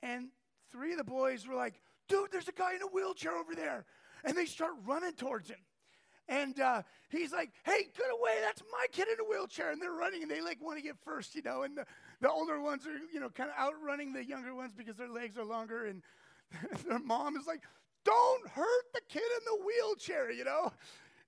[0.03, 0.29] And
[0.71, 3.85] three of the boys were like, dude, there's a guy in a wheelchair over there.
[4.25, 5.59] And they start running towards him.
[6.27, 8.37] And uh, he's like, hey, get away.
[8.41, 9.71] That's my kid in a wheelchair.
[9.71, 11.61] And they're running and they like want to get first, you know.
[11.61, 11.85] And the,
[12.19, 15.37] the older ones are, you know, kind of outrunning the younger ones because their legs
[15.37, 15.85] are longer.
[15.85, 16.01] And
[16.87, 17.61] their mom is like,
[18.03, 20.71] don't hurt the kid in the wheelchair, you know.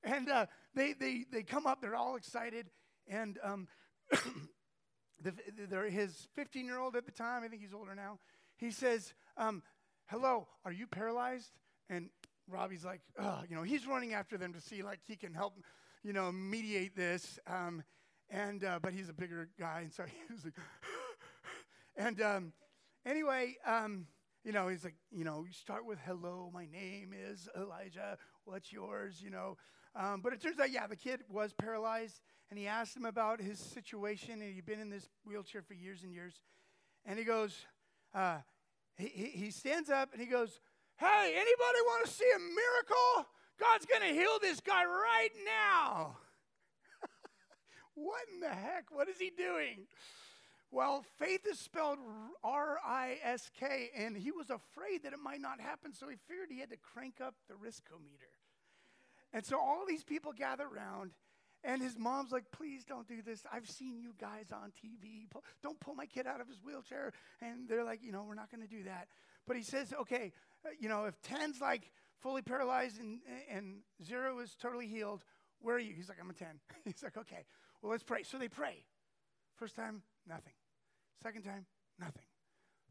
[0.03, 2.67] And uh, they, they, they come up, they're all excited.
[3.07, 3.67] And um,
[5.21, 5.33] the,
[5.69, 8.19] the, his 15 year old at the time, I think he's older now,
[8.57, 9.61] he says, um,
[10.07, 11.51] Hello, are you paralyzed?
[11.89, 12.09] And
[12.49, 15.57] Robby's like, oh, you know, he's running after them to see like he can help,
[16.03, 17.39] you know, mediate this.
[17.47, 17.83] Um,
[18.29, 20.55] and uh, but he's a bigger guy, and so he was like,
[21.95, 22.53] and um,
[23.05, 24.07] anyway, um,
[24.43, 28.17] you know, he's like, you know, you start with hello, my name is Elijah.
[28.45, 29.21] What's yours?
[29.21, 29.57] You know,
[29.95, 33.41] um, but it turns out, yeah, the kid was paralyzed, and he asked him about
[33.41, 36.41] his situation, and he'd been in this wheelchair for years and years,
[37.05, 37.65] and he goes,
[38.13, 38.37] uh,
[38.97, 40.59] he, he stands up and he goes,
[40.99, 43.29] Hey, anybody want to see a miracle?
[43.59, 46.17] God's going to heal this guy right now.
[47.93, 48.85] what in the heck?
[48.89, 49.85] What is he doing?
[50.71, 51.99] Well, faith is spelled
[52.43, 56.15] R I S K, and he was afraid that it might not happen, so he
[56.27, 58.33] figured he had to crank up the riskometer.
[59.31, 61.11] And so all these people gather around,
[61.63, 63.43] and his mom's like, please don't do this.
[63.51, 65.27] I've seen you guys on TV.
[65.61, 67.11] Don't pull my kid out of his wheelchair.
[67.41, 69.07] And they're like, you know, we're not going to do that.
[69.47, 70.33] But he says, okay,
[70.65, 75.23] uh, you know, if 10's like fully paralyzed and, and zero is totally healed,
[75.61, 75.93] where are you?
[75.93, 76.47] He's like, I'm a 10.
[76.85, 77.45] He's like, okay,
[77.81, 78.23] well, let's pray.
[78.23, 78.83] So they pray.
[79.55, 80.53] First time, nothing.
[81.23, 81.65] Second time,
[81.99, 82.25] nothing.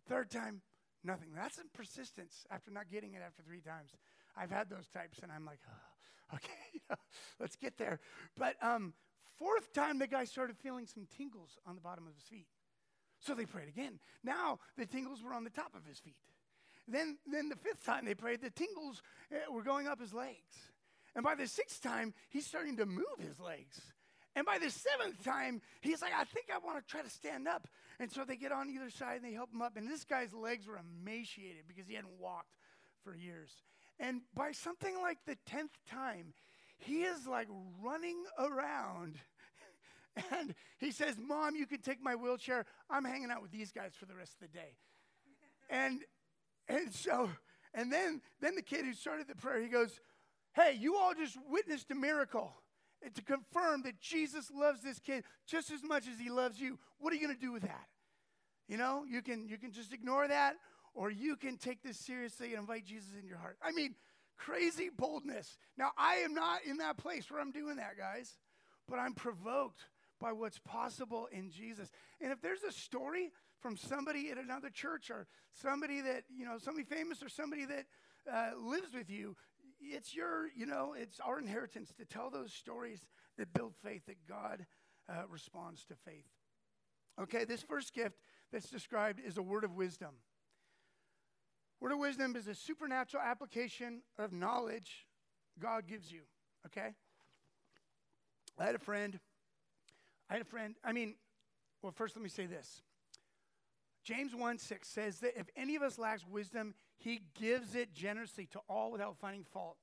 [0.08, 0.62] Third time,
[1.04, 1.28] nothing.
[1.34, 3.90] That's some persistence after not getting it after three times.
[4.36, 6.96] I've had those types, and I'm like, oh, okay,
[7.40, 8.00] let's get there.
[8.36, 8.94] But um,
[9.38, 12.48] fourth time, the guy started feeling some tingles on the bottom of his feet.
[13.20, 13.98] So they prayed again.
[14.22, 16.16] Now the tingles were on the top of his feet.
[16.88, 20.70] Then, then the fifth time they prayed, the tingles uh, were going up his legs.
[21.14, 23.80] And by the sixth time, he's starting to move his legs.
[24.36, 27.48] And by the seventh time, he's like, I think I want to try to stand
[27.48, 27.66] up.
[27.98, 29.76] And so they get on either side and they help him up.
[29.76, 32.52] And this guy's legs were emaciated because he hadn't walked
[33.02, 33.50] for years.
[33.98, 36.34] And by something like the 10th time,
[36.76, 37.48] he is like
[37.82, 39.16] running around.
[40.32, 42.64] And he says, Mom, you can take my wheelchair.
[42.88, 44.72] I'm hanging out with these guys for the rest of the day.
[45.68, 46.00] and
[46.68, 47.30] and so,
[47.74, 50.00] and then then the kid who started the prayer, he goes,
[50.54, 52.52] Hey, you all just witnessed a miracle
[53.02, 56.78] and to confirm that Jesus loves this kid just as much as he loves you.
[56.98, 57.86] What are you to do with that?
[58.68, 60.56] You know, you can you can just ignore that,
[60.94, 63.58] or you can take this seriously and invite Jesus in your heart.
[63.62, 63.94] I mean,
[64.36, 65.56] crazy boldness.
[65.76, 68.36] Now, I am not in that place where I'm doing that, guys,
[68.88, 69.82] but I'm provoked
[70.20, 71.90] by what's possible in Jesus.
[72.20, 73.30] And if there's a story
[73.66, 77.84] from somebody at another church or somebody that, you know, somebody famous or somebody that
[78.32, 79.34] uh, lives with you,
[79.80, 83.04] it's your, you know, it's our inheritance to tell those stories
[83.38, 84.64] that build faith, that God
[85.08, 86.28] uh, responds to faith.
[87.20, 88.14] Okay, this first gift
[88.52, 90.14] that's described is a word of wisdom.
[91.80, 95.06] Word of wisdom is a supernatural application of knowledge
[95.58, 96.20] God gives you.
[96.66, 96.94] Okay?
[98.60, 99.18] I had a friend.
[100.30, 100.76] I had a friend.
[100.84, 101.16] I mean,
[101.82, 102.82] well, first let me say this.
[104.06, 108.46] James 1 6 says that if any of us lacks wisdom, he gives it generously
[108.46, 109.76] to all without finding fault.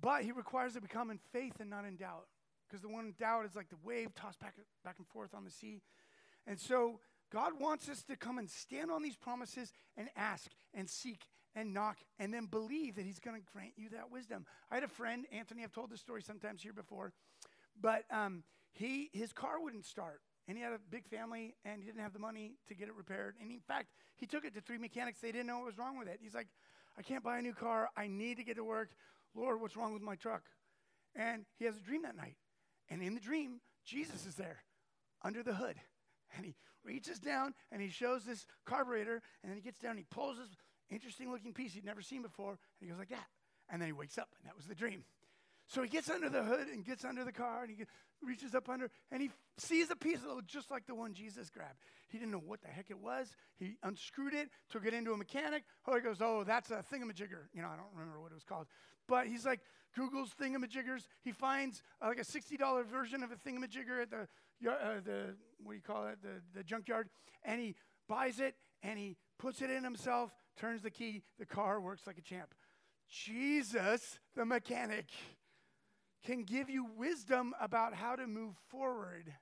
[0.00, 2.24] But he requires that we come in faith and not in doubt.
[2.66, 5.44] Because the one in doubt is like the wave tossed back, back and forth on
[5.44, 5.82] the sea.
[6.46, 10.88] And so God wants us to come and stand on these promises and ask and
[10.88, 14.46] seek and knock and then believe that he's going to grant you that wisdom.
[14.70, 17.12] I had a friend, Anthony, I've told this story sometimes here before,
[17.78, 21.86] but um, he, his car wouldn't start and he had a big family and he
[21.86, 23.36] didn't have the money to get it repaired.
[23.40, 25.20] And in fact, he took it to three mechanics.
[25.20, 26.18] They didn't know what was wrong with it.
[26.22, 26.48] He's like,
[26.98, 27.88] I can't buy a new car.
[27.96, 28.90] I need to get to work.
[29.34, 30.42] Lord, what's wrong with my truck?
[31.14, 32.36] And he has a dream that night.
[32.90, 34.62] And in the dream, Jesus is there
[35.22, 35.76] under the hood.
[36.36, 39.22] And he reaches down and he shows this carburetor.
[39.42, 40.48] And then he gets down and he pulls this
[40.90, 42.50] interesting looking piece he'd never seen before.
[42.50, 43.26] And he goes like that.
[43.70, 44.28] And then he wakes up.
[44.38, 45.04] And that was the dream.
[45.72, 47.84] So he gets under the hood and gets under the car and he
[48.20, 51.78] reaches up under and he sees a piece of just like the one Jesus grabbed.
[52.10, 53.34] He didn't know what the heck it was.
[53.58, 55.64] He unscrewed it, took it into a mechanic.
[55.86, 57.48] Oh, he goes, Oh, that's a thingamajigger.
[57.54, 58.66] You know, I don't remember what it was called.
[59.08, 59.60] But he's like,
[59.96, 61.06] Google's thingamajiggers.
[61.24, 65.72] He finds uh, like a $60 version of a thingamajigger at the, uh, the what
[65.72, 67.08] do you call it, the, the junkyard.
[67.44, 67.76] And he
[68.10, 71.22] buys it and he puts it in himself, turns the key.
[71.38, 72.54] The car works like a champ.
[73.08, 75.06] Jesus, the mechanic,
[76.24, 79.32] can give you wisdom about how to move forward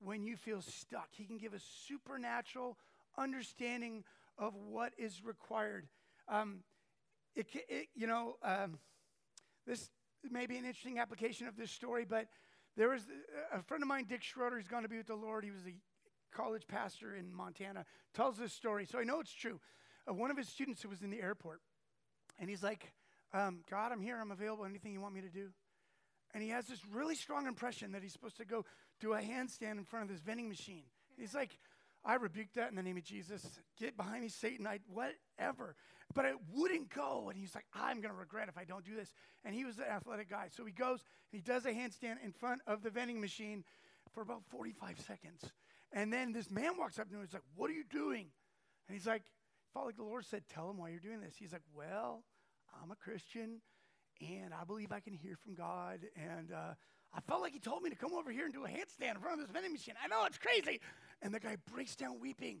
[0.00, 1.08] when you feel stuck.
[1.12, 2.76] He can give a supernatural
[3.16, 4.04] understanding
[4.38, 5.86] of what is required.
[6.28, 6.60] Um,
[7.34, 8.78] it, it, you know, um,
[9.66, 9.90] this
[10.30, 12.26] may be an interesting application of this story, but
[12.76, 13.02] there was
[13.52, 15.44] a friend of mine, Dick Schroeder, who's going to be with the Lord.
[15.44, 15.74] He was a
[16.34, 19.60] college pastor in Montana, tells this story, so I know it's true.
[20.08, 21.60] Uh, one of his students who was in the airport,
[22.38, 22.92] and he's like,
[23.32, 25.50] um, God, I'm here, I'm available, anything you want me to do?
[26.32, 28.64] And he has this really strong impression that he's supposed to go
[29.00, 30.84] do a handstand in front of this vending machine.
[31.18, 31.58] He's like,
[32.04, 33.44] I rebuke that in the name of Jesus.
[33.78, 34.66] Get behind me, Satan.
[34.66, 35.74] I whatever.
[36.14, 37.28] But it wouldn't go.
[37.28, 39.12] And he's like, I'm going to regret if I don't do this.
[39.44, 40.48] And he was an athletic guy.
[40.56, 41.00] So he goes
[41.32, 43.64] and he does a handstand in front of the vending machine
[44.12, 45.42] for about 45 seconds.
[45.92, 48.26] And then this man walks up to him and he's like, What are you doing?
[48.88, 49.22] And he's like,
[49.74, 51.34] felt like the Lord said, Tell him why you're doing this.
[51.38, 52.22] He's like, Well,
[52.82, 53.60] I'm a Christian
[54.20, 56.00] and I believe I can hear from God.
[56.16, 56.74] And uh,
[57.14, 59.20] I felt like He told me to come over here and do a handstand in
[59.20, 59.94] front of this vending machine.
[60.02, 60.80] I know it's crazy.
[61.22, 62.60] And the guy breaks down weeping.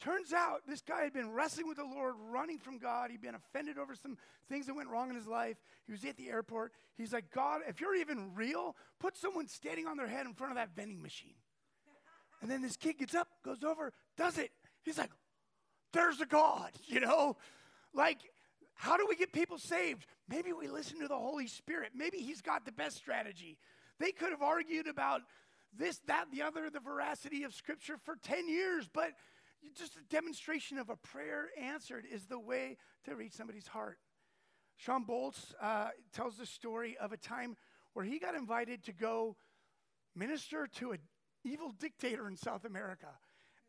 [0.00, 3.10] Turns out this guy had been wrestling with the Lord, running from God.
[3.10, 4.16] He'd been offended over some
[4.48, 5.56] things that went wrong in his life.
[5.86, 6.72] He was at the airport.
[6.96, 10.52] He's like, God, if you're even real, put someone standing on their head in front
[10.52, 11.34] of that vending machine.
[12.40, 14.52] And then this kid gets up, goes over, does it.
[14.84, 15.10] He's like,
[15.92, 17.36] there's a God, you know?
[17.92, 18.18] Like,
[18.78, 20.06] how do we get people saved?
[20.28, 21.90] Maybe we listen to the Holy Spirit.
[21.96, 23.58] Maybe He's got the best strategy.
[23.98, 25.22] They could have argued about
[25.76, 29.10] this, that, the other, the veracity of Scripture for 10 years, but
[29.76, 33.98] just a demonstration of a prayer answered is the way to reach somebody's heart.
[34.76, 37.56] Shawn Bolz uh, tells the story of a time
[37.94, 39.34] where he got invited to go
[40.14, 41.00] minister to an
[41.44, 43.08] evil dictator in South America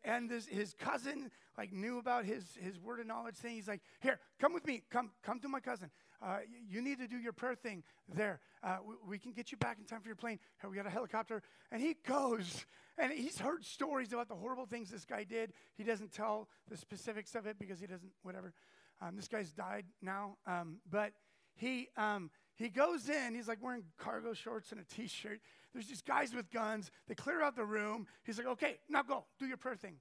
[0.04, 3.56] and this, his cousin like knew about his, his word of knowledge thing.
[3.56, 4.82] He's like, here, come with me.
[4.90, 5.90] Come, come to my cousin.
[6.22, 7.82] Uh, you need to do your prayer thing
[8.14, 8.40] there.
[8.62, 10.38] Uh, we, we, can get you back in time for your plane.
[10.60, 11.42] Here, we got a helicopter.
[11.72, 12.66] And he goes,
[12.98, 15.52] and he's heard stories about the horrible things this guy did.
[15.76, 18.52] He doesn't tell the specifics of it because he doesn't, whatever.
[19.00, 20.36] Um, this guy's died now.
[20.46, 21.12] Um, but
[21.54, 22.30] he, um,
[22.60, 25.40] he goes in, he's like wearing cargo shorts and a t shirt.
[25.72, 26.90] There's these guys with guns.
[27.08, 28.06] They clear out the room.
[28.24, 29.96] He's like, okay, now go, do your prayer thing.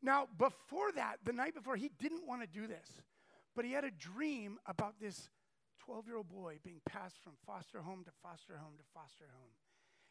[0.00, 3.02] Now, before that, the night before, he didn't want to do this,
[3.56, 5.28] but he had a dream about this
[5.84, 9.50] 12 year old boy being passed from foster home to foster home to foster home.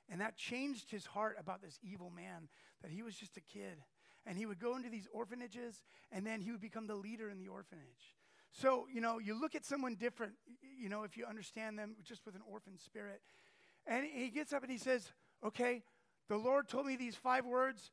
[0.09, 2.49] And that changed his heart about this evil man,
[2.81, 3.83] that he was just a kid.
[4.25, 7.37] And he would go into these orphanages, and then he would become the leader in
[7.37, 8.16] the orphanage.
[8.51, 10.33] So, you know, you look at someone different,
[10.79, 13.21] you know, if you understand them just with an orphan spirit.
[13.85, 15.11] And he gets up and he says,
[15.45, 15.83] Okay,
[16.29, 17.91] the Lord told me these five words.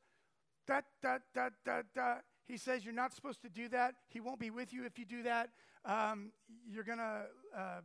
[0.67, 2.15] Da, da, da, da, da.
[2.47, 3.95] He says, You're not supposed to do that.
[4.09, 5.49] He won't be with you if you do that.
[5.85, 6.31] Um,
[6.67, 7.81] you're going to uh,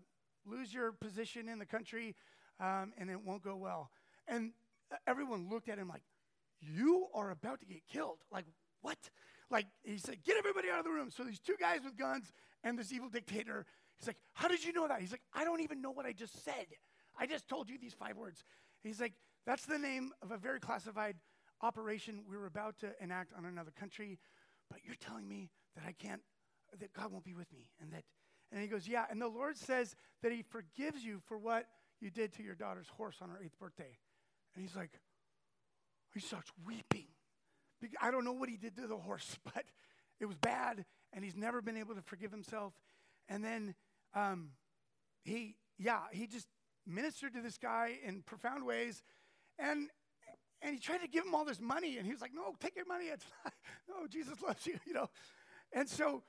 [0.47, 2.15] lose your position in the country
[2.59, 3.91] um, and it won't go well.
[4.27, 4.53] And
[5.07, 6.03] everyone looked at him like,
[6.61, 8.19] You are about to get killed.
[8.33, 8.47] Like,
[8.83, 8.99] what?
[9.51, 11.11] Like, he said, Get everybody out of the room.
[11.11, 12.33] So these two guys with guns
[12.65, 13.67] and this evil dictator,
[13.99, 15.01] he's like, How did you know that?
[15.01, 16.67] He's like, I don't even know what I just said.
[17.19, 18.45] I just told you these five words.
[18.83, 19.15] He's like,
[19.47, 21.17] that's the name of a very classified
[21.63, 24.19] operation we were about to enact on another country,
[24.71, 26.23] but you're telling me that I can't,
[26.79, 27.69] that God won't be with me.
[27.81, 28.05] And that,
[28.53, 29.05] and he goes, yeah.
[29.11, 31.67] And the Lord says that he forgives you for what
[32.01, 33.99] you did to your daughter's horse on her eighth birthday.
[34.55, 34.91] And he's like,
[36.15, 37.07] he starts weeping.
[38.01, 39.65] I don't know what he did to the horse, but
[40.21, 42.73] it was bad, and he's never been able to forgive himself.
[43.29, 43.75] And then
[44.15, 44.51] um,
[45.25, 46.47] he, yeah, he just
[46.87, 49.03] ministered to this guy in profound ways.
[49.59, 49.89] And,
[50.63, 51.97] and he tried to give him all this money.
[51.97, 53.07] And he was like, no, take your money.
[53.07, 53.53] It's not,
[53.89, 55.09] no, Jesus loves you, you know.
[55.73, 56.23] And so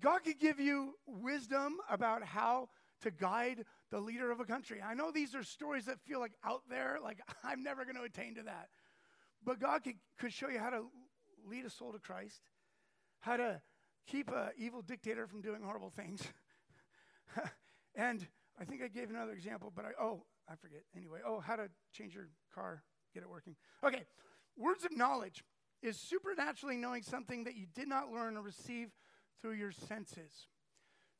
[0.00, 2.68] God could give you wisdom about how
[3.02, 4.80] to guide the leader of a country.
[4.84, 8.02] I know these are stories that feel like out there, like I'm never going to
[8.02, 8.68] attain to that.
[9.44, 10.84] But God could, could show you how to
[11.48, 12.40] lead a soul to Christ,
[13.20, 13.60] how to
[14.06, 16.22] keep an evil dictator from doing horrible things,
[17.94, 18.26] and
[18.60, 20.82] I think I gave another example, but I, oh, I forget.
[20.96, 22.82] Anyway, oh, how to change your car,
[23.14, 23.56] get it working.
[23.84, 24.04] Okay,
[24.56, 25.44] words of knowledge
[25.82, 28.90] is supernaturally knowing something that you did not learn or receive
[29.40, 30.46] through your senses.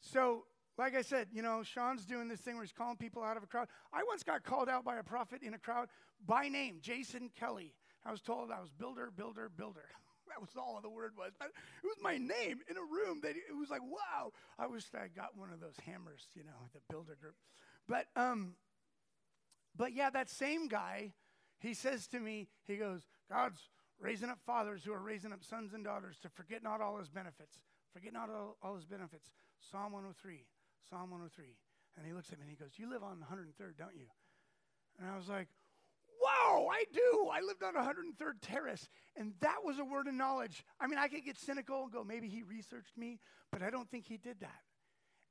[0.00, 0.44] So
[0.78, 3.42] like I said, you know, Shawn's doing this thing where he's calling people out of
[3.42, 3.68] a crowd.
[3.92, 5.88] I once got called out by a prophet in a crowd
[6.26, 7.74] by name, Jason Kelly.
[8.04, 9.84] I was told I was builder, builder, builder.
[10.32, 11.32] that was all the word was.
[11.38, 14.32] But it was my name in a room that it was like, wow.
[14.58, 17.34] I wish I got one of those hammers, you know, the builder group.
[17.88, 18.54] But um,
[19.76, 21.12] but yeah, that same guy,
[21.58, 23.60] he says to me, he goes, God's
[24.00, 27.08] raising up fathers who are raising up sons and daughters to forget not all his
[27.08, 27.58] benefits.
[27.92, 29.30] Forget not all, all his benefits.
[29.60, 30.46] Psalm 103.
[30.88, 31.56] Psalm 103.
[31.96, 34.08] And he looks at me and he goes, You live on 103rd, don't you?
[34.98, 35.48] And I was like,
[36.72, 37.28] I do.
[37.30, 38.88] I lived on 103rd Terrace.
[39.14, 40.64] And that was a word of knowledge.
[40.80, 43.18] I mean, I could get cynical and go, maybe he researched me,
[43.50, 44.60] but I don't think he did that.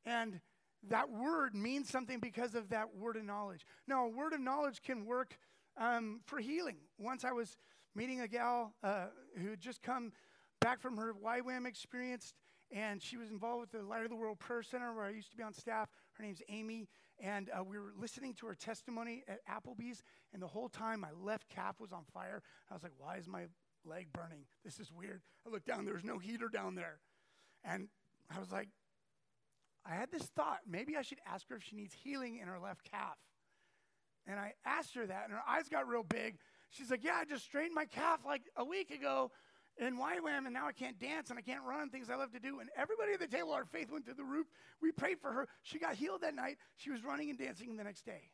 [0.05, 0.39] And
[0.89, 3.65] that word means something because of that word of knowledge.
[3.87, 5.37] Now, a word of knowledge can work
[5.77, 6.77] um, for healing.
[6.99, 7.57] Once I was
[7.95, 9.05] meeting a gal uh,
[9.37, 10.11] who had just come
[10.59, 12.33] back from her YWAM experience,
[12.71, 15.31] and she was involved with the Light of the World Prayer Center where I used
[15.31, 15.89] to be on staff.
[16.13, 16.87] Her name's Amy,
[17.21, 20.03] and uh, we were listening to her testimony at Applebee's,
[20.33, 22.41] and the whole time my left calf was on fire.
[22.69, 23.45] I was like, why is my
[23.85, 24.45] leg burning?
[24.65, 25.21] This is weird.
[25.45, 26.99] I looked down, there was no heater down there.
[27.63, 27.89] And
[28.35, 28.69] I was like,
[29.85, 32.59] I had this thought, maybe I should ask her if she needs healing in her
[32.59, 33.17] left calf.
[34.27, 36.37] And I asked her that, and her eyes got real big.
[36.69, 39.31] She's like, Yeah, I just strained my calf like a week ago
[39.81, 42.39] in YWAM, and now I can't dance and I can't run things I love to
[42.39, 42.59] do.
[42.59, 44.45] And everybody at the table, our faith went to the roof.
[44.81, 45.47] We prayed for her.
[45.63, 46.57] She got healed that night.
[46.77, 48.29] She was running and dancing the next day.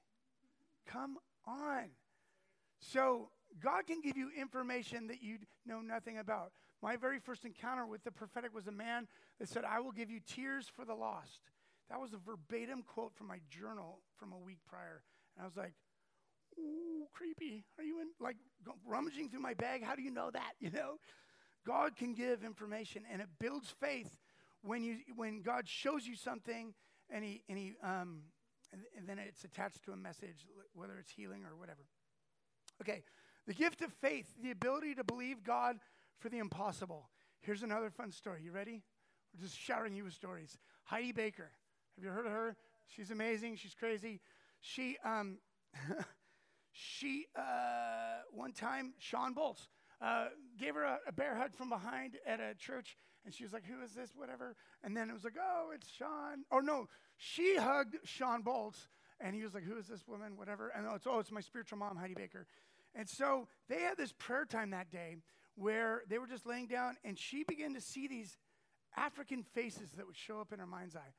[0.86, 1.18] Come
[1.48, 1.90] on.
[2.80, 3.30] So,
[3.60, 6.52] God can give you information that you know nothing about.
[6.82, 9.08] My very first encounter with the prophetic was a man
[9.40, 11.40] that said, I will give you tears for the lost.
[11.90, 15.02] That was a verbatim quote from my journal from a week prior.
[15.36, 15.74] And I was like,
[16.60, 17.64] ooh, creepy.
[17.80, 18.36] Are you in, like,
[18.86, 19.84] rummaging through my bag?
[19.84, 20.54] How do you know that?
[20.60, 20.98] You know?
[21.68, 24.18] God can give information, and it builds faith
[24.62, 26.74] when, you, when God shows you something
[27.10, 28.22] and, he, and, he, um,
[28.72, 31.82] and, then it's attached to a message, whether it's healing or whatever.
[32.82, 33.04] Okay,
[33.46, 35.78] the gift of faith, the ability to believe God
[36.20, 37.10] for the impossible.
[37.42, 38.42] Here's another fun story.
[38.44, 38.84] You ready?
[39.34, 40.58] We're just showering you with stories.
[40.86, 41.52] Heidi Baker.
[41.96, 42.56] Have you heard of her?
[42.88, 43.58] She's amazing.
[43.58, 44.22] She's crazy.
[44.62, 45.40] She, um,
[46.72, 49.68] she, uh, one time, Shawn Bolz
[50.02, 50.28] uh,
[50.60, 52.96] gave her a, a, bear hug from behind at a church,
[53.26, 54.12] and she was like, Who is this?
[54.16, 54.56] Whatever.
[54.84, 56.44] And then it was like, Oh, it's Shawn.
[56.52, 56.88] Or no,
[57.18, 58.88] she hugged Shawn Bolz,
[59.20, 60.38] and he was like, Who is this woman?
[60.38, 60.70] Whatever.
[60.70, 62.46] And oh, it's, oh, it's my spiritual mom, Heidi Baker.
[62.94, 65.18] And so they had this prayer time that day
[65.56, 68.38] where they were just laying down, and she began to see these
[68.96, 71.14] African faces that would show up in her mind's eye.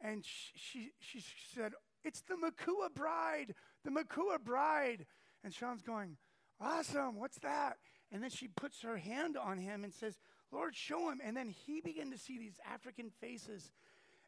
[0.00, 1.72] And she, she, she said,
[2.04, 3.54] It's the Makua bride,
[3.84, 5.06] the Makua bride.
[5.42, 6.16] And Shawn's going,
[6.60, 7.76] Awesome, what's that?
[8.12, 10.18] And then she puts her hand on him and says,
[10.52, 11.20] Lord, show him.
[11.24, 13.72] And then he began to see these African faces.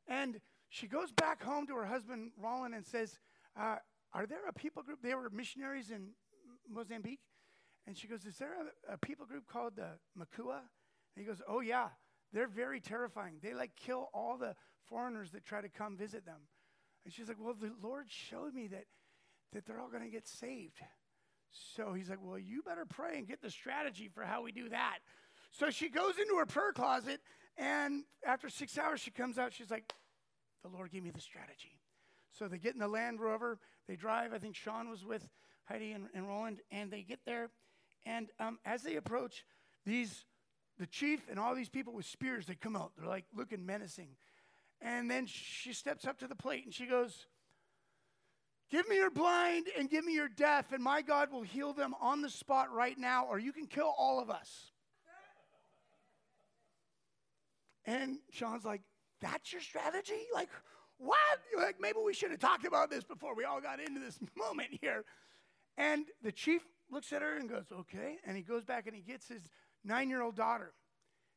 [0.08, 3.18] And she goes back home to her husband, Rolland, and says,
[3.58, 3.76] uh,
[4.12, 5.00] Are there a people group?
[5.02, 6.10] They were missionaries in
[6.68, 7.20] Mozambique.
[7.86, 8.54] And she goes, Is there
[8.88, 10.62] a, a people group called the Makua?
[11.14, 11.88] And he goes, Oh, yeah.
[12.32, 13.36] They're very terrifying.
[13.40, 14.54] They like kill all the
[14.86, 16.40] foreigners that try to come visit them.
[17.04, 18.84] And she's like, Well, the Lord showed me that,
[19.52, 20.80] that they're all going to get saved.
[21.76, 24.68] So he's like, Well, you better pray and get the strategy for how we do
[24.68, 24.98] that.
[25.52, 27.20] So she goes into her prayer closet,
[27.56, 29.52] and after six hours, she comes out.
[29.52, 29.92] She's like,
[30.62, 31.78] The Lord gave me the strategy.
[32.38, 34.32] So they get in the Land Rover, they drive.
[34.34, 35.26] I think Shawn was with
[35.64, 37.50] Heidi and, and Rolland, and they get there.
[38.04, 39.44] And um, as they approach,
[39.84, 40.24] these
[40.78, 42.92] the chief and all these people with spears, they come out.
[42.96, 44.08] They're like looking menacing.
[44.80, 47.26] And then she steps up to the plate and she goes,
[48.70, 51.94] Give me your blind and give me your deaf, and my God will heal them
[52.00, 54.72] on the spot right now, or you can kill all of us.
[57.84, 58.82] And Shawn's like,
[59.20, 60.26] That's your strategy?
[60.34, 60.48] Like,
[60.98, 61.18] what?
[61.56, 64.70] Like, maybe we should have talked about this before we all got into this moment
[64.80, 65.04] here.
[65.78, 68.16] And the chief looks at her and goes, Okay.
[68.26, 69.42] And he goes back and he gets his
[69.84, 70.72] nine year old daughter,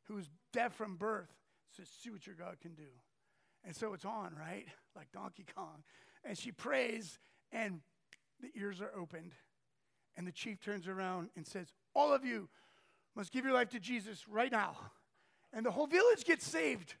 [0.08, 1.30] who's deaf from birth,
[1.76, 2.90] says, See what your God can do.
[3.64, 4.66] And so it's on, right?
[4.96, 5.84] Like Donkey Kong
[6.24, 7.18] and she prays,
[7.52, 7.80] and
[8.40, 9.32] the ears are opened.
[10.16, 12.48] And the chief turns around and says, All of you
[13.14, 14.76] must give your life to Jesus right now.
[15.52, 16.94] And the whole village gets saved.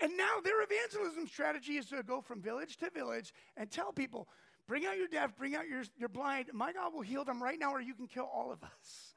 [0.00, 4.28] And now their evangelism strategy is to go from village to village and tell people,
[4.66, 6.46] bring out your deaf, bring out your, your blind.
[6.52, 9.14] My God will heal them right now, or you can kill all of us.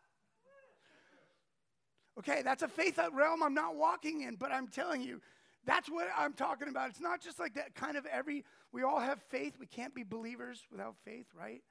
[2.20, 5.22] Okay, that's a faith realm I'm not walking in, but I'm telling you,
[5.66, 6.90] that's what I'm talking about.
[6.90, 9.54] It's not just like that kind of every, we all have faith.
[9.60, 11.62] We can't be believers without faith, right?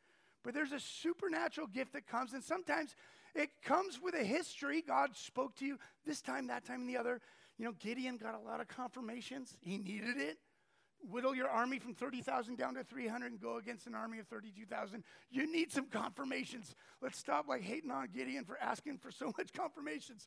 [0.42, 2.96] But there's a supernatural gift that comes, and sometimes
[3.34, 4.82] it comes with a history.
[4.86, 7.20] God spoke to you this time, that time, and the other.
[7.58, 9.56] You know, Gideon got a lot of confirmations.
[9.60, 10.38] He needed it,
[11.08, 15.04] whittle your army from 30,000 down to 300 and go against an army of 32,000.
[15.30, 16.74] You need some confirmations.
[17.00, 20.26] Let's stop like hating on Gideon for asking for so much confirmations.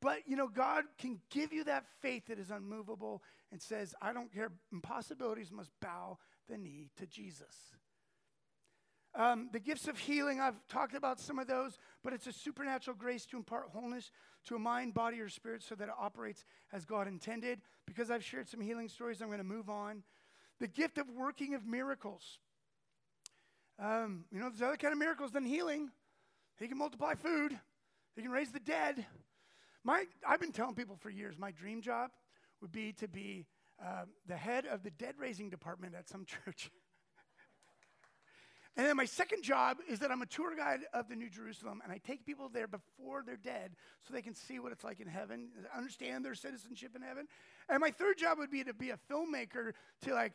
[0.00, 3.22] But, you know, God can give you that faith that is unmovable
[3.52, 4.50] and says, I don't care.
[4.72, 7.54] Impossibilities must bow the knee to Jesus.
[9.14, 12.96] Um, the gifts of healing, I've talked about some of those, but it's a supernatural
[12.96, 14.12] grace to impart wholeness
[14.46, 17.60] to a mind, body, or spirit so that it operates as God intended.
[17.86, 20.04] Because I've shared some healing stories, I'm going to move on.
[20.60, 22.38] The gift of working of miracles.
[23.78, 25.90] Um, you know, there's other kind of miracles than healing.
[26.58, 27.58] He can multiply food,
[28.14, 29.06] he can raise the dead.
[29.84, 32.10] My, I've been telling people for years my dream job
[32.60, 33.46] would be to be
[33.82, 36.70] uh, the head of the dead raising department at some church.
[38.76, 41.80] And then my second job is that I'm a tour guide of the New Jerusalem,
[41.82, 43.72] and I take people there before they're dead
[44.06, 47.26] so they can see what it's like in heaven, understand their citizenship in heaven.
[47.68, 49.72] And my third job would be to be a filmmaker
[50.02, 50.32] to like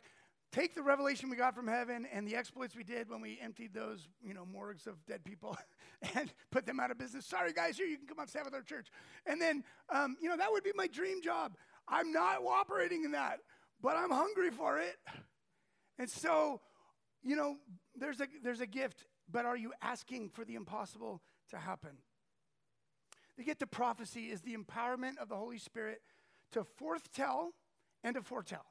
[0.56, 3.74] take the revelation we got from heaven and the exploits we did when we emptied
[3.74, 5.58] those, you know, morgues of dead people
[6.16, 7.26] and put them out of business.
[7.26, 8.88] Sorry, guys, here you can come on staff with our church.
[9.26, 11.58] And then, um, you know, that would be my dream job.
[11.90, 13.40] I'm not operating in that,
[13.82, 14.96] but I'm hungry for it.
[16.00, 16.62] And so,
[17.22, 17.58] you know,
[17.96, 21.98] there's a, there's a gift, but are you asking for the impossible to happen?
[23.38, 26.02] The gift of prophecy is the empowerment of the Holy Spirit
[26.54, 27.52] to foretell
[28.04, 28.66] and to foretell.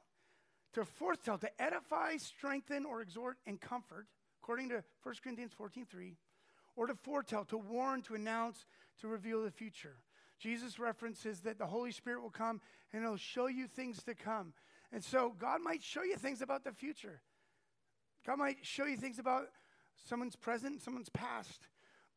[0.75, 4.07] To foretell, to edify, strengthen, or exhort and comfort,
[4.41, 6.15] according to 1 Corinthians 14.3,
[6.75, 8.65] or to foretell, to warn, to announce,
[8.99, 9.95] to reveal the future.
[10.37, 12.59] Jesus references that the Holy Spirit will come
[12.91, 14.53] and he'll show you things to come.
[14.91, 17.21] And so God might show you things about the future.
[18.25, 19.45] God might show you things about
[20.07, 21.67] someone's present, someone's past.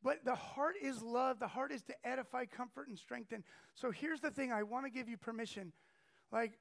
[0.03, 1.39] But the heart is love.
[1.39, 3.45] The heart is to edify, comfort, and strengthen.
[3.75, 5.73] So here's the thing I want to give you permission.
[6.33, 6.59] Like,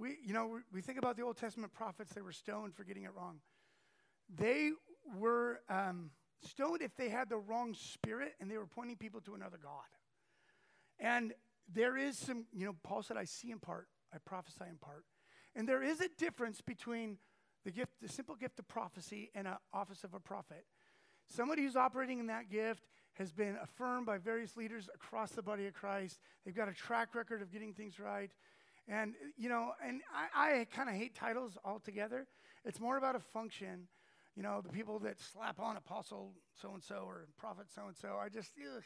[0.00, 3.04] we, you know, we think about the Old Testament prophets, they were stoned for getting
[3.04, 3.40] it wrong.
[4.34, 4.70] They
[5.18, 6.10] were um,
[6.42, 9.84] stoned if they had the wrong spirit and they were pointing people to another God.
[10.98, 11.34] And
[11.72, 15.04] there is some, you know, Paul said, I see in part, I prophesy in part.
[15.54, 17.18] And there is a difference between
[17.64, 20.64] the gift, the simple gift of prophecy and an office of a prophet.
[21.28, 22.84] Somebody who's operating in that gift
[23.14, 26.18] has been affirmed by various leaders across the body of Christ.
[26.44, 28.30] They've got a track record of getting things right.
[28.90, 32.26] And, you know, and I, I kind of hate titles altogether.
[32.64, 33.86] It's more about a function.
[34.34, 37.96] You know, the people that slap on apostle so and so or prophet so and
[37.96, 38.82] so, I just, ugh.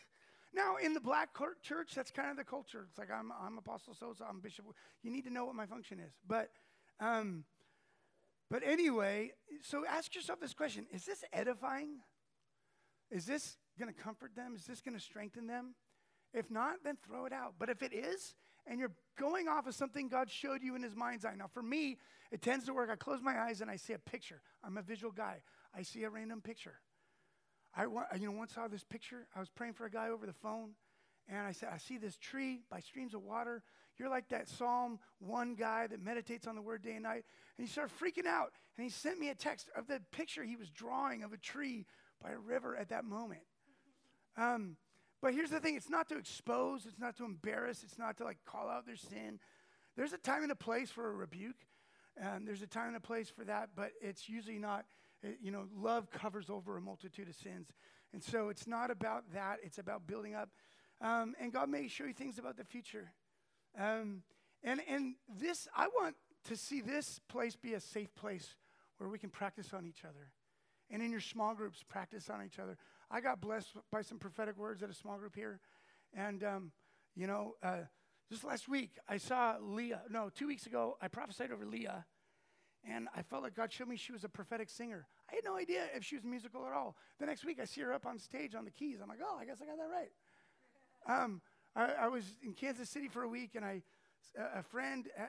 [0.54, 1.30] Now, in the black
[1.62, 2.86] church, that's kind of the culture.
[2.88, 4.66] It's like, I'm, I'm apostle so and so, I'm bishop.
[5.02, 6.12] You need to know what my function is.
[6.28, 6.50] But,
[7.00, 7.44] um,
[8.50, 9.32] but anyway,
[9.62, 12.00] so ask yourself this question Is this edifying?
[13.10, 14.54] Is this going to comfort them?
[14.54, 15.74] Is this going to strengthen them?
[16.32, 17.54] If not, then throw it out.
[17.58, 18.34] But if it is,
[18.66, 21.34] and you're going off of something God showed you in his mind's eye.
[21.36, 21.98] Now, for me,
[22.30, 22.90] it tends to work.
[22.90, 24.40] I close my eyes and I see a picture.
[24.62, 25.42] I'm a visual guy.
[25.76, 26.74] I see a random picture.
[27.76, 27.84] I
[28.16, 29.26] you know, once saw this picture.
[29.34, 30.70] I was praying for a guy over the phone,
[31.28, 33.62] and I said, I see this tree by streams of water.
[33.96, 37.24] You're like that Psalm 1 guy that meditates on the word day and night.
[37.56, 38.52] And he started freaking out.
[38.76, 41.86] And he sent me a text of the picture he was drawing of a tree
[42.22, 43.42] by a river at that moment.
[44.36, 44.76] Um,
[45.24, 48.24] but here's the thing it's not to expose, it's not to embarrass, it's not to
[48.24, 49.40] like call out their sin.
[49.96, 51.56] There's a time and a place for a rebuke.
[52.18, 54.84] and there's a time and a place for that, but it's usually not,
[55.24, 57.68] eh, you know, love covers over a multitude of sins.
[58.12, 60.50] And so it's not about that, it's about building up.
[61.00, 63.10] Um, and God may show you things about the future.
[63.80, 64.24] Um,
[64.62, 66.16] and, and this, I want
[66.48, 68.56] to see this place be a safe place
[68.98, 70.32] where we can practice on each other.
[70.90, 72.76] And in your small groups, practice on each other.
[73.14, 75.60] I got blessed by some prophetic words at a small group here.
[76.16, 76.72] And, um,
[77.14, 77.82] you know, uh,
[78.28, 80.02] just last week, I saw Leah.
[80.10, 82.06] No, two weeks ago, I prophesied over Leah.
[82.84, 85.06] And I felt like God showed me she was a prophetic singer.
[85.30, 86.96] I had no idea if she was musical at all.
[87.20, 88.98] The next week, I see her up on stage on the keys.
[89.00, 90.10] I'm like, oh, I guess I got that right.
[91.06, 91.42] Um,
[91.76, 93.82] I, I, was in Kansas City for a week, and I,
[94.54, 95.26] a friend uh, uh,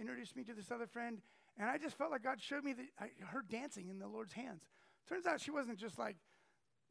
[0.00, 1.18] introduced me to this other friend,
[1.56, 4.32] and I just felt like God showed me that I, her dancing in the Lord's
[4.32, 4.64] hands.
[5.08, 6.16] Turns out she wasn't just like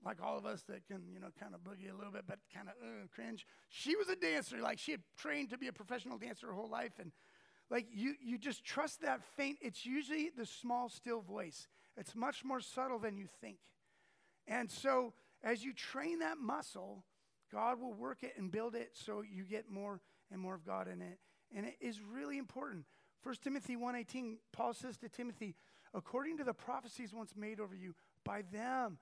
[0.06, 2.39] like all of us that can, you know, kind of boogie a little bit, but
[2.54, 3.45] kind of uh, cringe.
[3.70, 4.58] She was a dancer.
[4.60, 7.12] Like she had trained to be a professional dancer her whole life, and
[7.70, 9.58] like you, you just trust that faint.
[9.62, 11.68] It's usually the small, still voice.
[11.97, 13.58] It's much more subtle than you think.
[14.47, 17.04] And so, as you train that muscle,
[17.51, 20.01] God will work it and build it so you get more
[20.32, 21.20] and more of God in it.
[21.56, 22.86] And it is really important.
[23.22, 25.56] 1 Timothy 1:18, Paul says to Timothy,
[25.93, 28.97] according to the prophecies once made over you, by them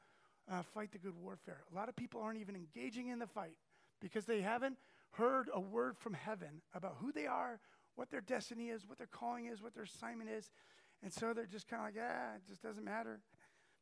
[0.50, 1.64] uh, fight the good warfare.
[1.72, 3.58] A lot of people aren't even engaging in the fight
[4.00, 4.78] because they haven't
[5.12, 7.60] heard a word from heaven about who they are,
[7.96, 10.50] what their destiny is, what their calling is, what their assignment is.
[11.04, 13.20] And so they're just kind of like, ah, it just doesn't matter.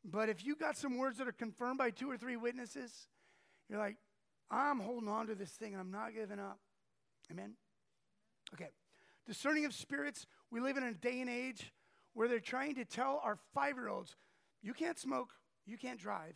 [0.04, 3.08] But if you got some words that are confirmed by two or three witnesses,
[3.70, 3.98] you're like,
[4.50, 6.60] I'm holding on to this thing and I'm not giving up.
[7.32, 7.54] Amen?
[8.54, 8.70] Okay.
[9.28, 11.72] Discerning of spirits, we live in a day and age
[12.14, 14.16] where they're trying to tell our five year olds,
[14.64, 15.30] you can't smoke,
[15.66, 16.34] you can't drive,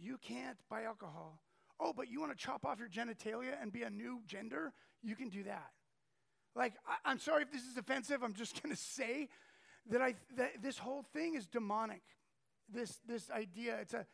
[0.00, 1.40] you can't buy alcohol.
[1.80, 4.72] Oh, but you want to chop off your genitalia and be a new gender?
[5.02, 5.70] You can do that.
[6.56, 6.74] Like,
[7.04, 8.22] I, am sorry if this is offensive.
[8.22, 9.28] I'm just going to say
[9.90, 12.02] that, I, that this whole thing is demonic.
[12.68, 14.04] This, this idea, it's a,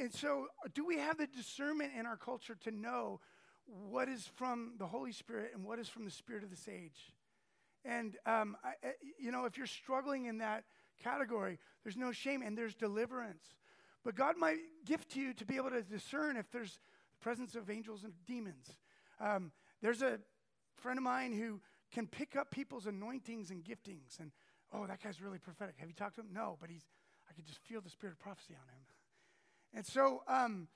[0.00, 3.20] and so do we have the discernment in our culture to know
[3.66, 7.14] what is from the Holy Spirit and what is from the Spirit of this age?
[7.84, 8.72] And, um, I,
[9.18, 10.64] you know, if you're struggling in that
[11.02, 13.54] category, there's no shame and there's deliverance.
[14.04, 16.78] But God might gift you to be able to discern if there's
[17.12, 18.76] the presence of angels and demons.
[19.18, 19.50] Um,
[19.80, 20.18] there's a
[20.76, 24.20] friend of mine who can pick up people's anointings and giftings.
[24.20, 24.30] And,
[24.72, 25.76] oh, that guy's really prophetic.
[25.78, 26.28] Have you talked to him?
[26.32, 26.84] No, but he's,
[27.30, 28.82] I could just feel the spirit of prophecy on him.
[29.74, 30.68] And so, um,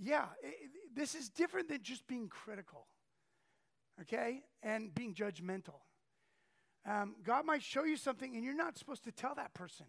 [0.00, 2.86] yeah, it, this is different than just being critical,
[4.02, 5.80] okay, and being judgmental.
[6.88, 9.86] Um, God might show you something, and you're not supposed to tell that person.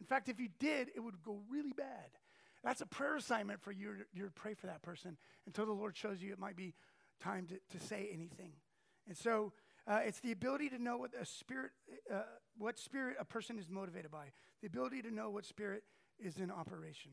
[0.00, 2.10] In fact, if you did, it would go really bad.
[2.62, 5.96] That's a prayer assignment for you, you to pray for that person until the Lord
[5.96, 6.74] shows you it might be
[7.20, 8.52] time to, to say anything.
[9.08, 9.52] And so
[9.86, 11.72] uh, it's the ability to know what a spirit,
[12.12, 12.22] uh,
[12.56, 14.26] what spirit a person is motivated by,
[14.60, 15.82] the ability to know what spirit
[16.18, 17.12] is in operation.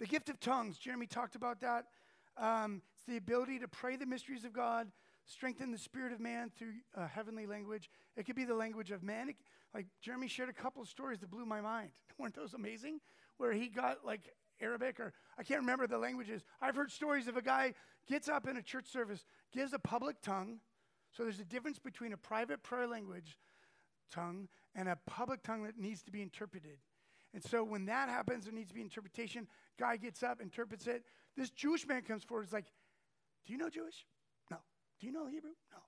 [0.00, 1.86] The gift of tongues, Jeremy talked about that.
[2.36, 4.88] Um, it's the ability to pray the mysteries of God,
[5.24, 7.88] strengthen the spirit of man through a heavenly language.
[8.16, 9.30] It could be the language of man.
[9.30, 9.36] It,
[9.72, 11.90] like Jeremy shared a couple of stories that blew my mind.
[12.18, 13.00] Weren't those amazing?
[13.38, 14.30] Where he got like
[14.60, 16.44] Arabic or I can't remember the languages.
[16.60, 17.74] I've heard stories of a guy
[18.08, 20.60] gets up in a church service, gives a public tongue.
[21.12, 23.38] So there's a difference between a private prayer language
[24.10, 26.78] tongue and a public tongue that needs to be interpreted.
[27.34, 29.46] And so when that happens, there needs to be interpretation.
[29.78, 31.04] Guy gets up, interprets it.
[31.36, 32.44] This Jewish man comes forward.
[32.44, 32.72] He's like,
[33.44, 34.06] Do you know Jewish?
[34.50, 34.58] No.
[35.00, 35.50] Do you know Hebrew?
[35.70, 35.78] No.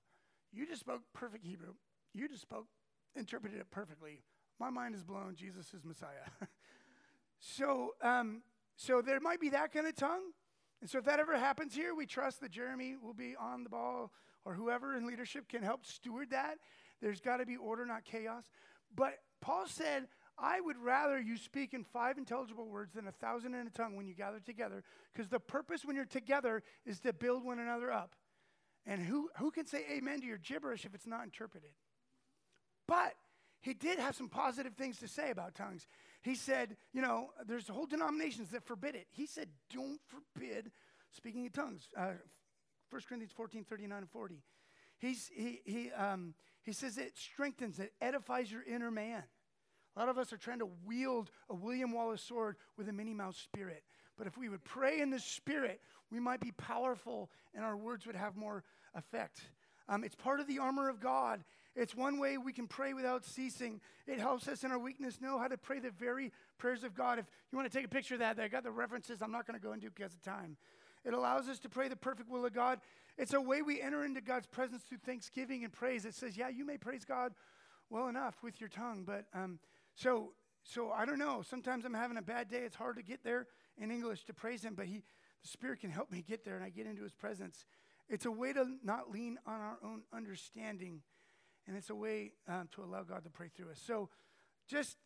[0.53, 1.74] You just spoke perfect Hebrew.
[2.14, 2.66] You just spoke,
[3.16, 4.22] interpreted it perfectly.
[4.59, 5.36] My mind is blown.
[5.36, 6.28] Jesus is Messiah.
[7.41, 8.43] so, um,
[8.76, 10.32] so there might be that kind of tongue.
[10.80, 13.70] And so if that ever happens here, we trust that Jeremy will be on the
[13.70, 14.12] ball
[14.45, 16.59] or whoever in leadership can help steward that.
[17.01, 18.45] There's got to be order, not chaos.
[18.95, 20.07] But Paul said,
[20.39, 23.97] I would rather you speak in five intelligible words than a thousand in a tongue
[23.97, 27.91] when you gather together, because the purpose when you're together is to build one another
[27.91, 28.14] up.
[28.86, 31.70] And who, who can say amen to your gibberish if it's not interpreted?
[32.86, 33.14] But
[33.61, 35.86] he did have some positive things to say about tongues.
[36.22, 39.06] He said, you know, there's whole denominations that forbid it.
[39.10, 40.70] He said, don't forbid
[41.12, 41.88] speaking in tongues.
[41.96, 42.12] Uh,
[42.90, 44.42] 1 Corinthians 14, 39 and 40.
[44.98, 49.22] He's, he, he, um, he says it strengthens, it edifies your inner man.
[49.96, 53.14] A lot of us are trying to wield a William Wallace sword with a Minnie
[53.14, 53.82] Mouse spirit.
[54.16, 58.06] But if we would pray in the spirit, we might be powerful and our words
[58.06, 58.64] would have more
[58.94, 59.40] effect.
[59.88, 61.44] Um, it's part of the armor of God.
[61.78, 63.80] It's one way we can pray without ceasing.
[64.08, 67.20] It helps us in our weakness know how to pray the very prayers of God.
[67.20, 69.22] If you want to take a picture of that, I got the references.
[69.22, 70.56] I'm not going to go into because of time.
[71.04, 72.80] It allows us to pray the perfect will of God.
[73.16, 76.04] It's a way we enter into God's presence through thanksgiving and praise.
[76.04, 77.32] It says, yeah, you may praise God
[77.90, 79.60] well enough with your tongue, but um,
[79.94, 80.32] so
[80.64, 81.42] so I don't know.
[81.48, 82.62] Sometimes I'm having a bad day.
[82.64, 83.46] It's hard to get there
[83.80, 85.04] in English to praise Him, but He,
[85.42, 87.64] the Spirit can help me get there, and I get into His presence.
[88.08, 91.02] It's a way to not lean on our own understanding
[91.68, 93.80] and it's a way um, to allow God to pray through us.
[93.86, 94.08] So
[94.66, 94.96] just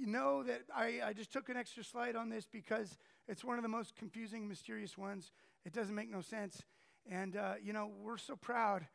[0.00, 3.62] know that I, I just took an extra slide on this because it's one of
[3.62, 5.32] the most confusing, mysterious ones.
[5.64, 6.62] It doesn't make no sense.
[7.10, 8.86] And, uh, you know, we're so proud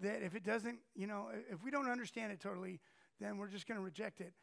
[0.00, 2.80] that if it doesn't, you know, if we don't understand it totally,
[3.18, 4.34] then we're just going to reject it.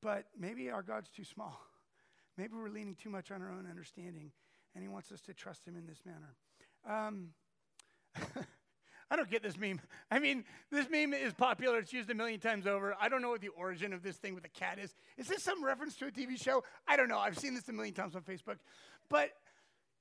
[0.00, 1.60] But maybe our God's too small.
[2.36, 4.32] Maybe we're leaning too much on our own understanding,
[4.74, 6.34] and He wants us to trust Him in this manner.
[6.84, 7.28] Um,
[9.10, 9.80] I don't get this meme.
[10.10, 11.78] I mean, this meme is popular.
[11.78, 12.94] It's used a million times over.
[13.00, 14.94] I don't know what the origin of this thing with the cat is.
[15.16, 16.64] Is this some reference to a TV show?
[16.86, 17.18] I don't know.
[17.18, 18.56] I've seen this a million times on Facebook.
[19.08, 19.30] But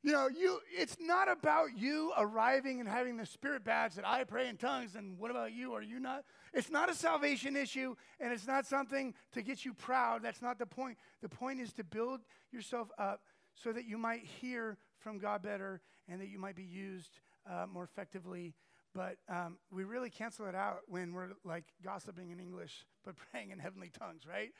[0.03, 4.25] you know, you it's not about you arriving and having the spirit badge that I
[4.25, 5.73] pray in tongues and what about you?
[5.73, 6.25] Are you not?
[6.53, 10.21] It's not a salvation issue and it's not something to get you proud.
[10.21, 10.97] That's not the point.
[11.21, 12.19] The point is to build
[12.51, 13.21] yourself up
[13.55, 17.65] so that you might hear from God better and that you might be used uh,
[17.71, 18.53] more effectively
[18.93, 23.51] but um, we really cancel it out when we're like gossiping in English, but praying
[23.51, 24.51] in heavenly tongues, right?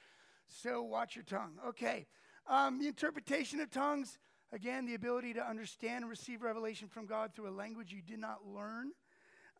[0.48, 1.54] So watch your tongue.
[1.70, 2.08] Okay.
[2.48, 4.18] Um, the interpretation of tongues,
[4.52, 8.20] again, the ability to understand and receive revelation from God through a language you did
[8.20, 8.92] not learn.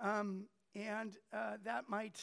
[0.02, 2.20] Um, and uh, that might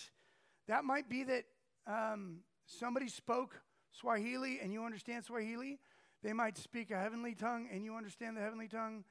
[0.67, 1.45] that might be that
[1.87, 5.79] um, somebody spoke Swahili and you understand Swahili.
[6.23, 9.05] They might speak a heavenly tongue and you understand the heavenly tongue.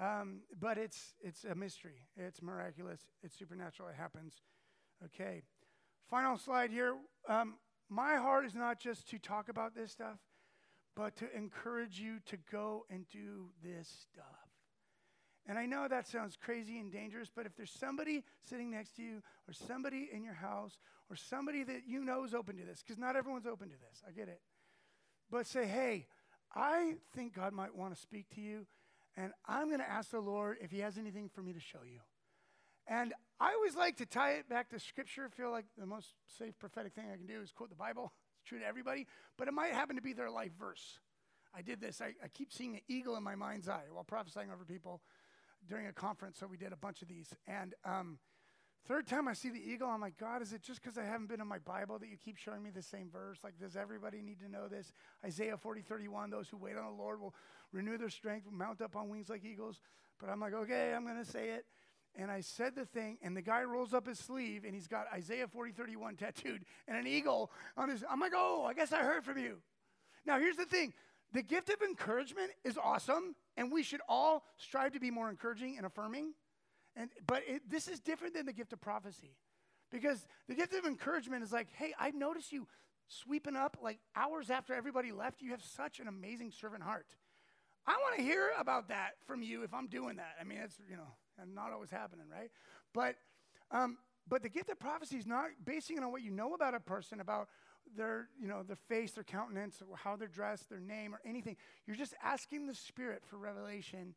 [0.00, 2.06] Um, but it's, it's a mystery.
[2.16, 3.00] It's miraculous.
[3.22, 3.88] It's supernatural.
[3.90, 4.34] It happens.
[5.04, 5.42] Okay.
[6.08, 6.94] Final slide here.
[7.28, 7.54] Um,
[7.88, 10.18] my heart is not just to talk about this stuff,
[10.96, 14.24] but to encourage you to go and do this stuff.
[15.46, 19.02] And I know that sounds crazy and dangerous, but if there's somebody sitting next to
[19.02, 20.78] you, or somebody in your house,
[21.10, 24.02] or somebody that you know is open to this, because not everyone's open to this,
[24.06, 24.40] I get it.
[25.30, 26.06] But say, hey,
[26.54, 28.66] I think God might want to speak to you,
[29.16, 31.80] and I'm going to ask the Lord if He has anything for me to show
[31.84, 32.00] you.
[32.86, 35.28] And I always like to tie it back to Scripture.
[35.28, 36.08] Feel like the most
[36.38, 38.12] safe prophetic thing I can do is quote the Bible.
[38.42, 39.06] It's true to everybody,
[39.38, 40.98] but it might happen to be their life verse.
[41.54, 42.00] I did this.
[42.00, 45.00] I, I keep seeing an eagle in my mind's eye while prophesying over people
[45.68, 46.38] during a conference.
[46.38, 47.32] So we did a bunch of these.
[47.46, 48.18] And um,
[48.86, 51.28] third time I see the eagle, I'm like, God, is it just because I haven't
[51.28, 53.38] been in my Bible that you keep showing me the same verse?
[53.44, 54.92] Like, does everybody need to know this?
[55.24, 57.34] Isaiah 40, 31, those who wait on the Lord will
[57.72, 59.80] renew their strength, mount up on wings like eagles.
[60.18, 61.64] But I'm like, okay, I'm going to say it.
[62.14, 65.06] And I said the thing, and the guy rolls up his sleeve, and he's got
[65.14, 68.04] Isaiah 40, 31 tattooed and an eagle on his.
[68.08, 69.56] I'm like, oh, I guess I heard from you.
[70.26, 70.92] Now, here's the thing
[71.32, 75.76] the gift of encouragement is awesome, and we should all strive to be more encouraging
[75.78, 76.34] and affirming.
[76.94, 79.36] And, but it, this is different than the gift of prophecy.
[79.90, 82.66] Because the gift of encouragement is like, hey, I've noticed you
[83.08, 85.40] sweeping up like hours after everybody left.
[85.40, 87.06] You have such an amazing servant heart.
[87.86, 90.36] I want to hear about that from you if I'm doing that.
[90.40, 91.08] I mean, it's, you know,
[91.54, 92.50] not always happening, right?
[92.94, 93.16] But,
[93.70, 96.74] um, but the gift of prophecy is not basing it on what you know about
[96.74, 97.48] a person, about
[97.96, 101.56] their, you know, their face, their countenance, how they're dressed, their name, or anything.
[101.86, 104.14] You're just asking the Spirit for revelation,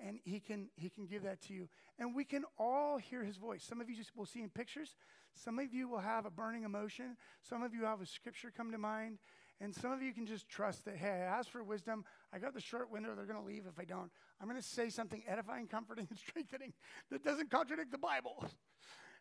[0.00, 1.68] and He can He can give that to you.
[1.98, 3.62] And we can all hear His voice.
[3.62, 4.96] Some of you just will see in pictures.
[5.34, 7.16] Some of you will have a burning emotion.
[7.42, 9.18] Some of you have a scripture come to mind.
[9.60, 12.04] And some of you can just trust that, hey, I asked for wisdom.
[12.32, 13.14] I got the short window.
[13.14, 14.10] They're going to leave if I don't.
[14.40, 16.72] I'm going to say something edifying, comforting, and strengthening
[17.10, 18.44] that doesn't contradict the Bible.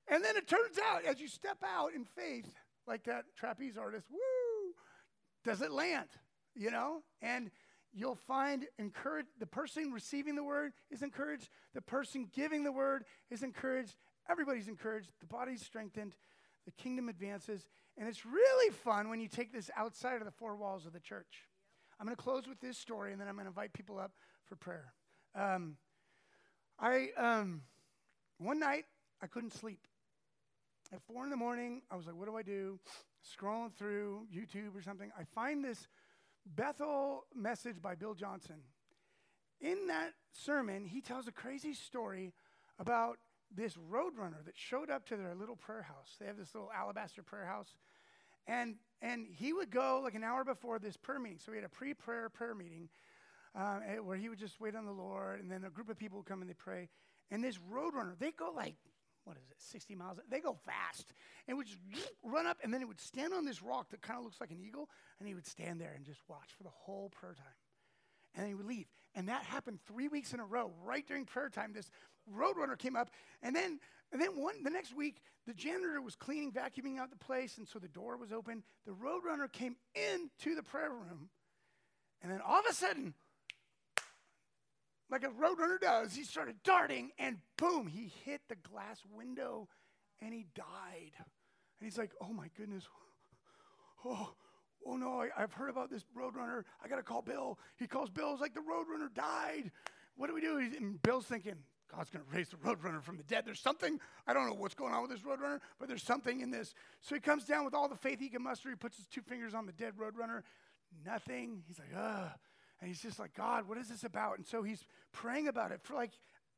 [0.08, 2.52] And then it turns out, as you step out in faith,
[2.88, 4.74] like that trapeze artist, woo,
[5.46, 6.10] does it land?
[6.56, 7.04] You know?
[7.22, 7.52] And
[7.94, 13.06] you'll find encouraged, the person receiving the word is encouraged, the person giving the word
[13.30, 13.96] is encouraged,
[14.30, 16.16] everybody's encouraged, the body's strengthened,
[16.66, 17.68] the kingdom advances.
[17.98, 21.00] And it's really fun when you take this outside of the four walls of the
[21.00, 21.48] church.
[22.00, 24.12] I'm going to close with this story, and then I'm going to invite people up
[24.46, 24.94] for prayer.
[25.36, 25.78] Um,
[26.80, 27.62] I um,
[28.40, 28.86] one night
[29.22, 29.88] I couldn't sleep.
[30.92, 32.80] At four in the morning, I was like, "What do I do?"
[33.24, 35.88] Scrolling through YouTube or something, I find this
[36.46, 38.58] Bethel message by Bill Johnson.
[39.62, 42.34] In that sermon, he tells a crazy story
[42.78, 43.18] about
[43.56, 46.16] this roadrunner that showed up to their little prayer house.
[46.20, 47.76] They have this little alabaster prayer house.
[48.48, 51.40] And, and he would go like an hour before this prayer meeting.
[51.44, 52.90] So we had a pre prayer prayer meeting
[53.56, 55.40] um, eh, where he would just wait on the Lord.
[55.40, 56.90] And then a group of people would come and they pray.
[57.32, 58.76] And this roadrunner, they go like,
[59.24, 60.20] what is it, 60 miles?
[60.30, 61.14] They go fast.
[61.48, 61.80] And would just
[62.24, 62.58] run up.
[62.64, 64.90] And then he would stand on this rock that kind of looks like an eagle.
[65.20, 67.46] And he would stand there and just watch for the whole prayer time.
[68.36, 68.88] And then he would leave.
[69.16, 71.72] And that happened three weeks in a row, right during prayer time.
[71.74, 71.90] This
[72.32, 73.10] Roadrunner came up,
[73.42, 73.80] and then
[74.12, 77.68] and then one the next week, the janitor was cleaning, vacuuming out the place, and
[77.68, 78.64] so the door was open.
[78.86, 81.30] The Roadrunner came into the prayer room,
[82.22, 83.14] and then all of a sudden,
[85.10, 89.68] like a Roadrunner does, he started darting, and boom, he hit the glass window,
[90.22, 91.14] and he died.
[91.18, 92.86] And he's like, "Oh my goodness,
[94.06, 94.34] oh."
[94.86, 96.64] Oh no, I, have heard about this Roadrunner.
[96.84, 97.58] I got to call Bill.
[97.78, 98.34] He calls Bill.
[98.34, 99.72] It's like the Roadrunner died.
[100.16, 100.58] What do we do?
[100.58, 101.56] And Bill's thinking,
[101.96, 103.44] God's going to raise the roadrunner from the dead.
[103.46, 106.50] There's something, I don't know what's going on with this roadrunner, but there's something in
[106.50, 106.74] this.
[107.02, 108.70] So he comes down with all the faith he can muster.
[108.70, 110.42] He puts his two fingers on the dead roadrunner.
[111.06, 111.64] Nothing.
[111.68, 112.32] He's like, ugh.
[112.82, 114.38] And he's just like, God, what is this about?
[114.38, 116.12] And so he's praying about it for like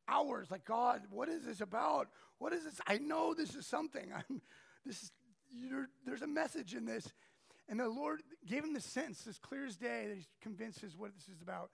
[0.08, 0.50] hours.
[0.50, 2.08] Like, God, what is this about?
[2.38, 2.80] What is this?
[2.88, 4.12] I know this is something.
[4.16, 4.42] I'm,
[4.86, 5.12] this is,
[6.06, 7.12] there's a message in this.
[7.68, 11.14] And the Lord gave him the sense, as clear as day, that he's convinced what
[11.16, 11.72] this is about.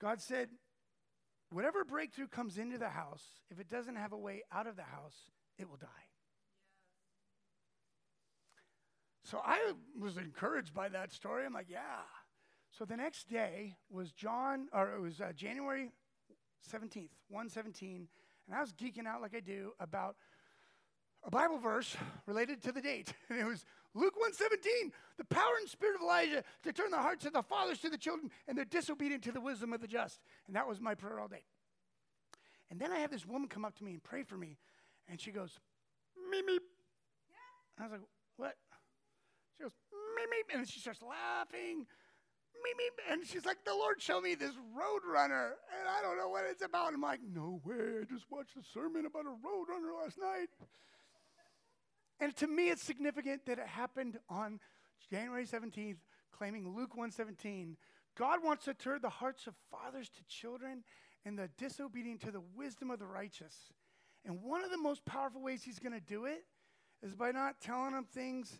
[0.00, 0.48] God said,
[1.50, 4.82] whatever breakthrough comes into the house, if it doesn't have a way out of the
[4.82, 5.88] house, it will die.
[9.24, 11.46] So I was encouraged by that story.
[11.46, 12.02] I'm like, yeah.
[12.78, 15.90] So the next day was John, or it was uh, January
[16.70, 18.08] 17th, 117,
[18.46, 20.16] and I was geeking out like I do about
[21.24, 23.12] a Bible verse related to the date.
[23.30, 23.64] And it was
[23.94, 27.78] Luke 117, the power and spirit of Elijah to turn the hearts of the fathers
[27.78, 30.20] to the children and the disobedient to the wisdom of the just.
[30.46, 31.44] And that was my prayer all day.
[32.70, 34.58] And then I have this woman come up to me and pray for me.
[35.08, 35.60] And she goes,
[36.18, 36.58] meep, meep.
[37.30, 37.78] Yeah.
[37.78, 38.00] I was like,
[38.36, 38.56] what?
[39.56, 40.58] She goes, meep, meep.
[40.58, 41.86] And she starts laughing.
[42.64, 43.12] Meep, meep.
[43.12, 46.44] And she's like, the Lord showed me this road runner, and I don't know what
[46.50, 46.94] it's about.
[46.94, 48.00] I'm like, no way.
[48.00, 50.48] I just watched a sermon about a road runner last night.
[52.20, 54.60] And to me, it's significant that it happened on
[55.10, 55.96] January 17th,
[56.32, 57.76] claiming Luke 117.
[58.16, 60.84] God wants to turn the hearts of fathers to children
[61.24, 63.54] and the disobedient to the wisdom of the righteous.
[64.24, 66.44] And one of the most powerful ways he's going to do it
[67.02, 68.58] is by not telling them things,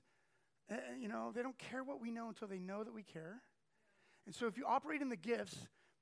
[0.70, 3.40] uh, you know, they don't care what we know until they know that we care.
[4.26, 5.56] And so if you operate in the gifts,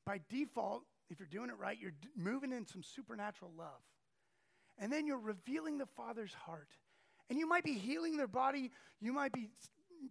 [0.04, 3.82] by default, if you're doing it right, you're d- moving in some supernatural love.
[4.78, 6.70] And then you're revealing the Father's heart.
[7.32, 8.70] And you might be healing their body,
[9.00, 9.48] you might be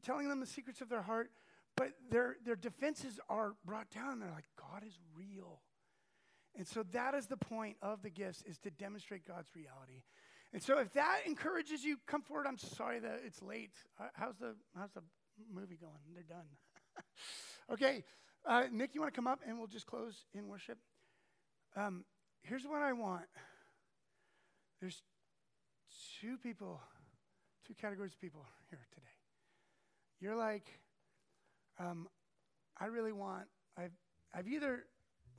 [0.01, 1.29] telling them the secrets of their heart,
[1.77, 4.19] but their, their defenses are brought down.
[4.19, 5.61] They're like, God is real.
[6.57, 10.01] And so that is the point of the gifts is to demonstrate God's reality.
[10.51, 12.47] And so if that encourages you, come forward.
[12.47, 13.75] I'm sorry that it's late.
[13.99, 15.03] Uh, how's the how's the
[15.53, 15.93] movie going?
[16.15, 16.47] They're done.
[17.71, 18.03] okay,
[18.47, 20.79] uh, Nick, you want to come up and we'll just close in worship.
[21.75, 22.03] Um,
[22.41, 23.25] here's what I want.
[24.79, 25.03] There's
[26.19, 26.81] two people,
[27.71, 29.05] two categories of people here today.
[30.19, 30.67] You're like,
[31.79, 32.07] um,
[32.77, 33.45] I really want.
[33.77, 33.93] I've
[34.33, 34.85] I've either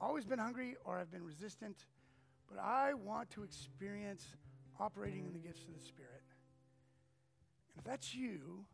[0.01, 1.85] always been hungry or I've been resistant,
[2.49, 4.25] but I want to experience
[4.81, 6.23] operating in the gifts of the Spirit.
[7.75, 8.65] And if that's you,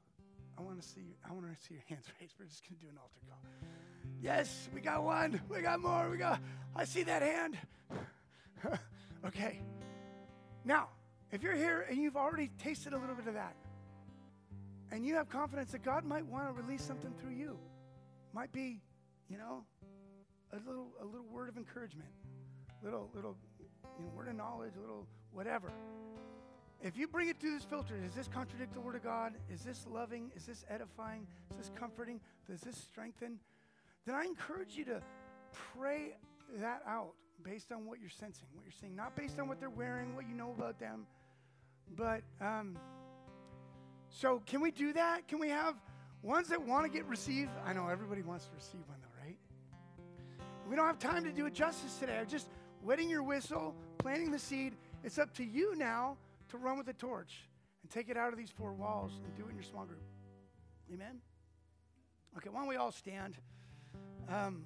[0.56, 2.34] I want to see I want to see your hands raised.
[2.38, 3.40] We're just going to do an altar call.
[4.22, 5.40] Yes, we got one.
[5.48, 6.08] We got more.
[6.10, 6.40] We got
[6.76, 7.58] I see that hand.
[9.26, 9.60] okay.
[10.64, 10.90] Now,
[11.32, 13.54] if you're here and you've already tasted a little bit of that,
[14.90, 17.58] and you have confidence that God might want to release something through you,
[18.32, 18.80] might be,
[19.28, 19.64] you know,
[20.52, 22.08] a little a little word of encouragement,
[22.82, 23.36] little little
[23.98, 25.70] you know, word of knowledge, a little whatever.
[26.80, 29.34] If you bring it through this filter, does this contradict the word of God?
[29.52, 30.30] Is this loving?
[30.36, 31.26] Is this edifying?
[31.50, 32.20] Is this comforting?
[32.48, 33.40] Does this strengthen?
[34.06, 35.02] Then I encourage you to
[35.76, 36.16] pray
[36.56, 39.70] that out based on what you're sensing, what you're seeing, not based on what they're
[39.70, 41.06] wearing, what you know about them,
[41.96, 42.76] but um,
[44.08, 45.28] so can we do that?
[45.28, 45.74] Can we have
[46.22, 47.50] ones that want to get received?
[47.64, 49.36] I know everybody wants to receive one though, right?
[50.68, 52.18] We don't have time to do it justice today.
[52.18, 52.48] I'm just
[52.82, 54.74] wetting your whistle, planting the seed.
[55.04, 56.16] It's up to you now
[56.48, 57.48] to run with the torch
[57.82, 60.02] and take it out of these four walls and do it in your small group.
[60.92, 61.20] Amen?
[62.36, 63.34] Okay, why don't we all stand?
[64.28, 64.64] Um,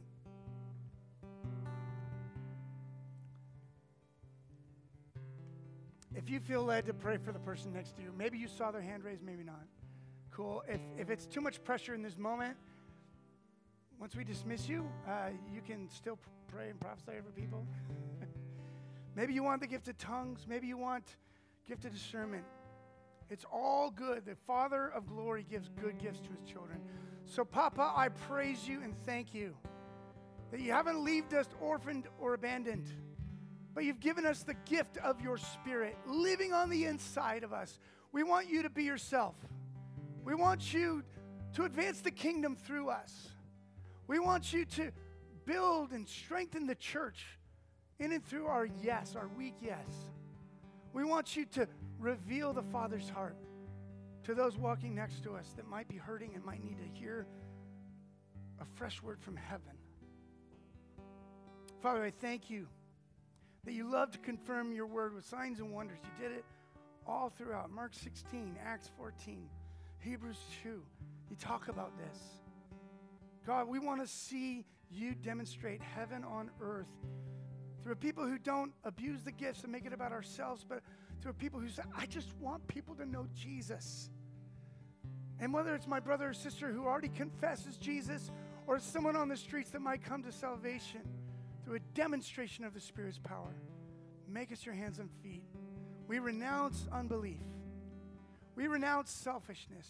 [6.14, 8.70] if you feel led to pray for the person next to you, maybe you saw
[8.70, 9.64] their hand raised, maybe not.
[10.30, 10.62] Cool.
[10.68, 12.56] If, if it's too much pressure in this moment,
[13.98, 17.66] once we dismiss you, uh, you can still pray and prophesy over people.
[19.16, 20.46] maybe you want the gift of tongues.
[20.48, 21.04] Maybe you want
[21.66, 22.44] gift of discernment.
[23.30, 24.26] It's all good.
[24.26, 26.80] The Father of glory gives good gifts to his children.
[27.24, 29.54] So, Papa, I praise you and thank you
[30.50, 32.90] that you haven't left us orphaned or abandoned
[33.74, 37.78] but you've given us the gift of your spirit living on the inside of us.
[38.12, 39.34] We want you to be yourself.
[40.24, 41.02] We want you
[41.54, 43.28] to advance the kingdom through us.
[44.06, 44.90] We want you to
[45.44, 47.24] build and strengthen the church
[47.98, 50.10] in and through our yes, our weak yes.
[50.92, 51.66] We want you to
[51.98, 53.36] reveal the Father's heart
[54.24, 57.26] to those walking next to us that might be hurting and might need to hear
[58.60, 59.72] a fresh word from heaven.
[61.80, 62.68] Father, I thank you
[63.64, 65.98] that you love to confirm your word with signs and wonders.
[66.02, 66.44] You did it
[67.06, 67.70] all throughout.
[67.70, 69.48] Mark 16, Acts 14,
[70.00, 70.82] Hebrews 2.
[71.30, 72.18] You talk about this.
[73.46, 76.90] God, we want to see you demonstrate heaven on earth
[77.82, 80.80] through people who don't abuse the gifts and make it about ourselves, but
[81.20, 84.10] through people who say, I just want people to know Jesus.
[85.38, 88.30] And whether it's my brother or sister who already confesses Jesus
[88.66, 91.00] or someone on the streets that might come to salvation
[91.72, 93.54] through a demonstration of the Spirit's power.
[94.28, 95.42] Make us your hands and feet.
[96.06, 97.40] We renounce unbelief.
[98.54, 99.88] We renounce selfishness.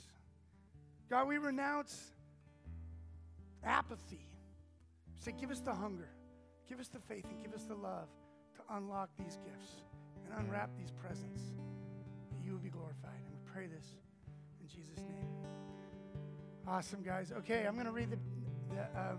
[1.11, 2.13] God, we renounce
[3.65, 4.29] apathy.
[5.19, 6.09] Say, give us the hunger,
[6.69, 8.07] give us the faith, and give us the love
[8.55, 9.83] to unlock these gifts
[10.25, 11.43] and unwrap these presents
[12.31, 13.11] that you will be glorified.
[13.27, 13.87] And we pray this
[14.61, 15.27] in Jesus' name.
[16.69, 17.33] Awesome, guys.
[17.39, 18.19] Okay, I'm going to read the,
[18.73, 19.19] the um,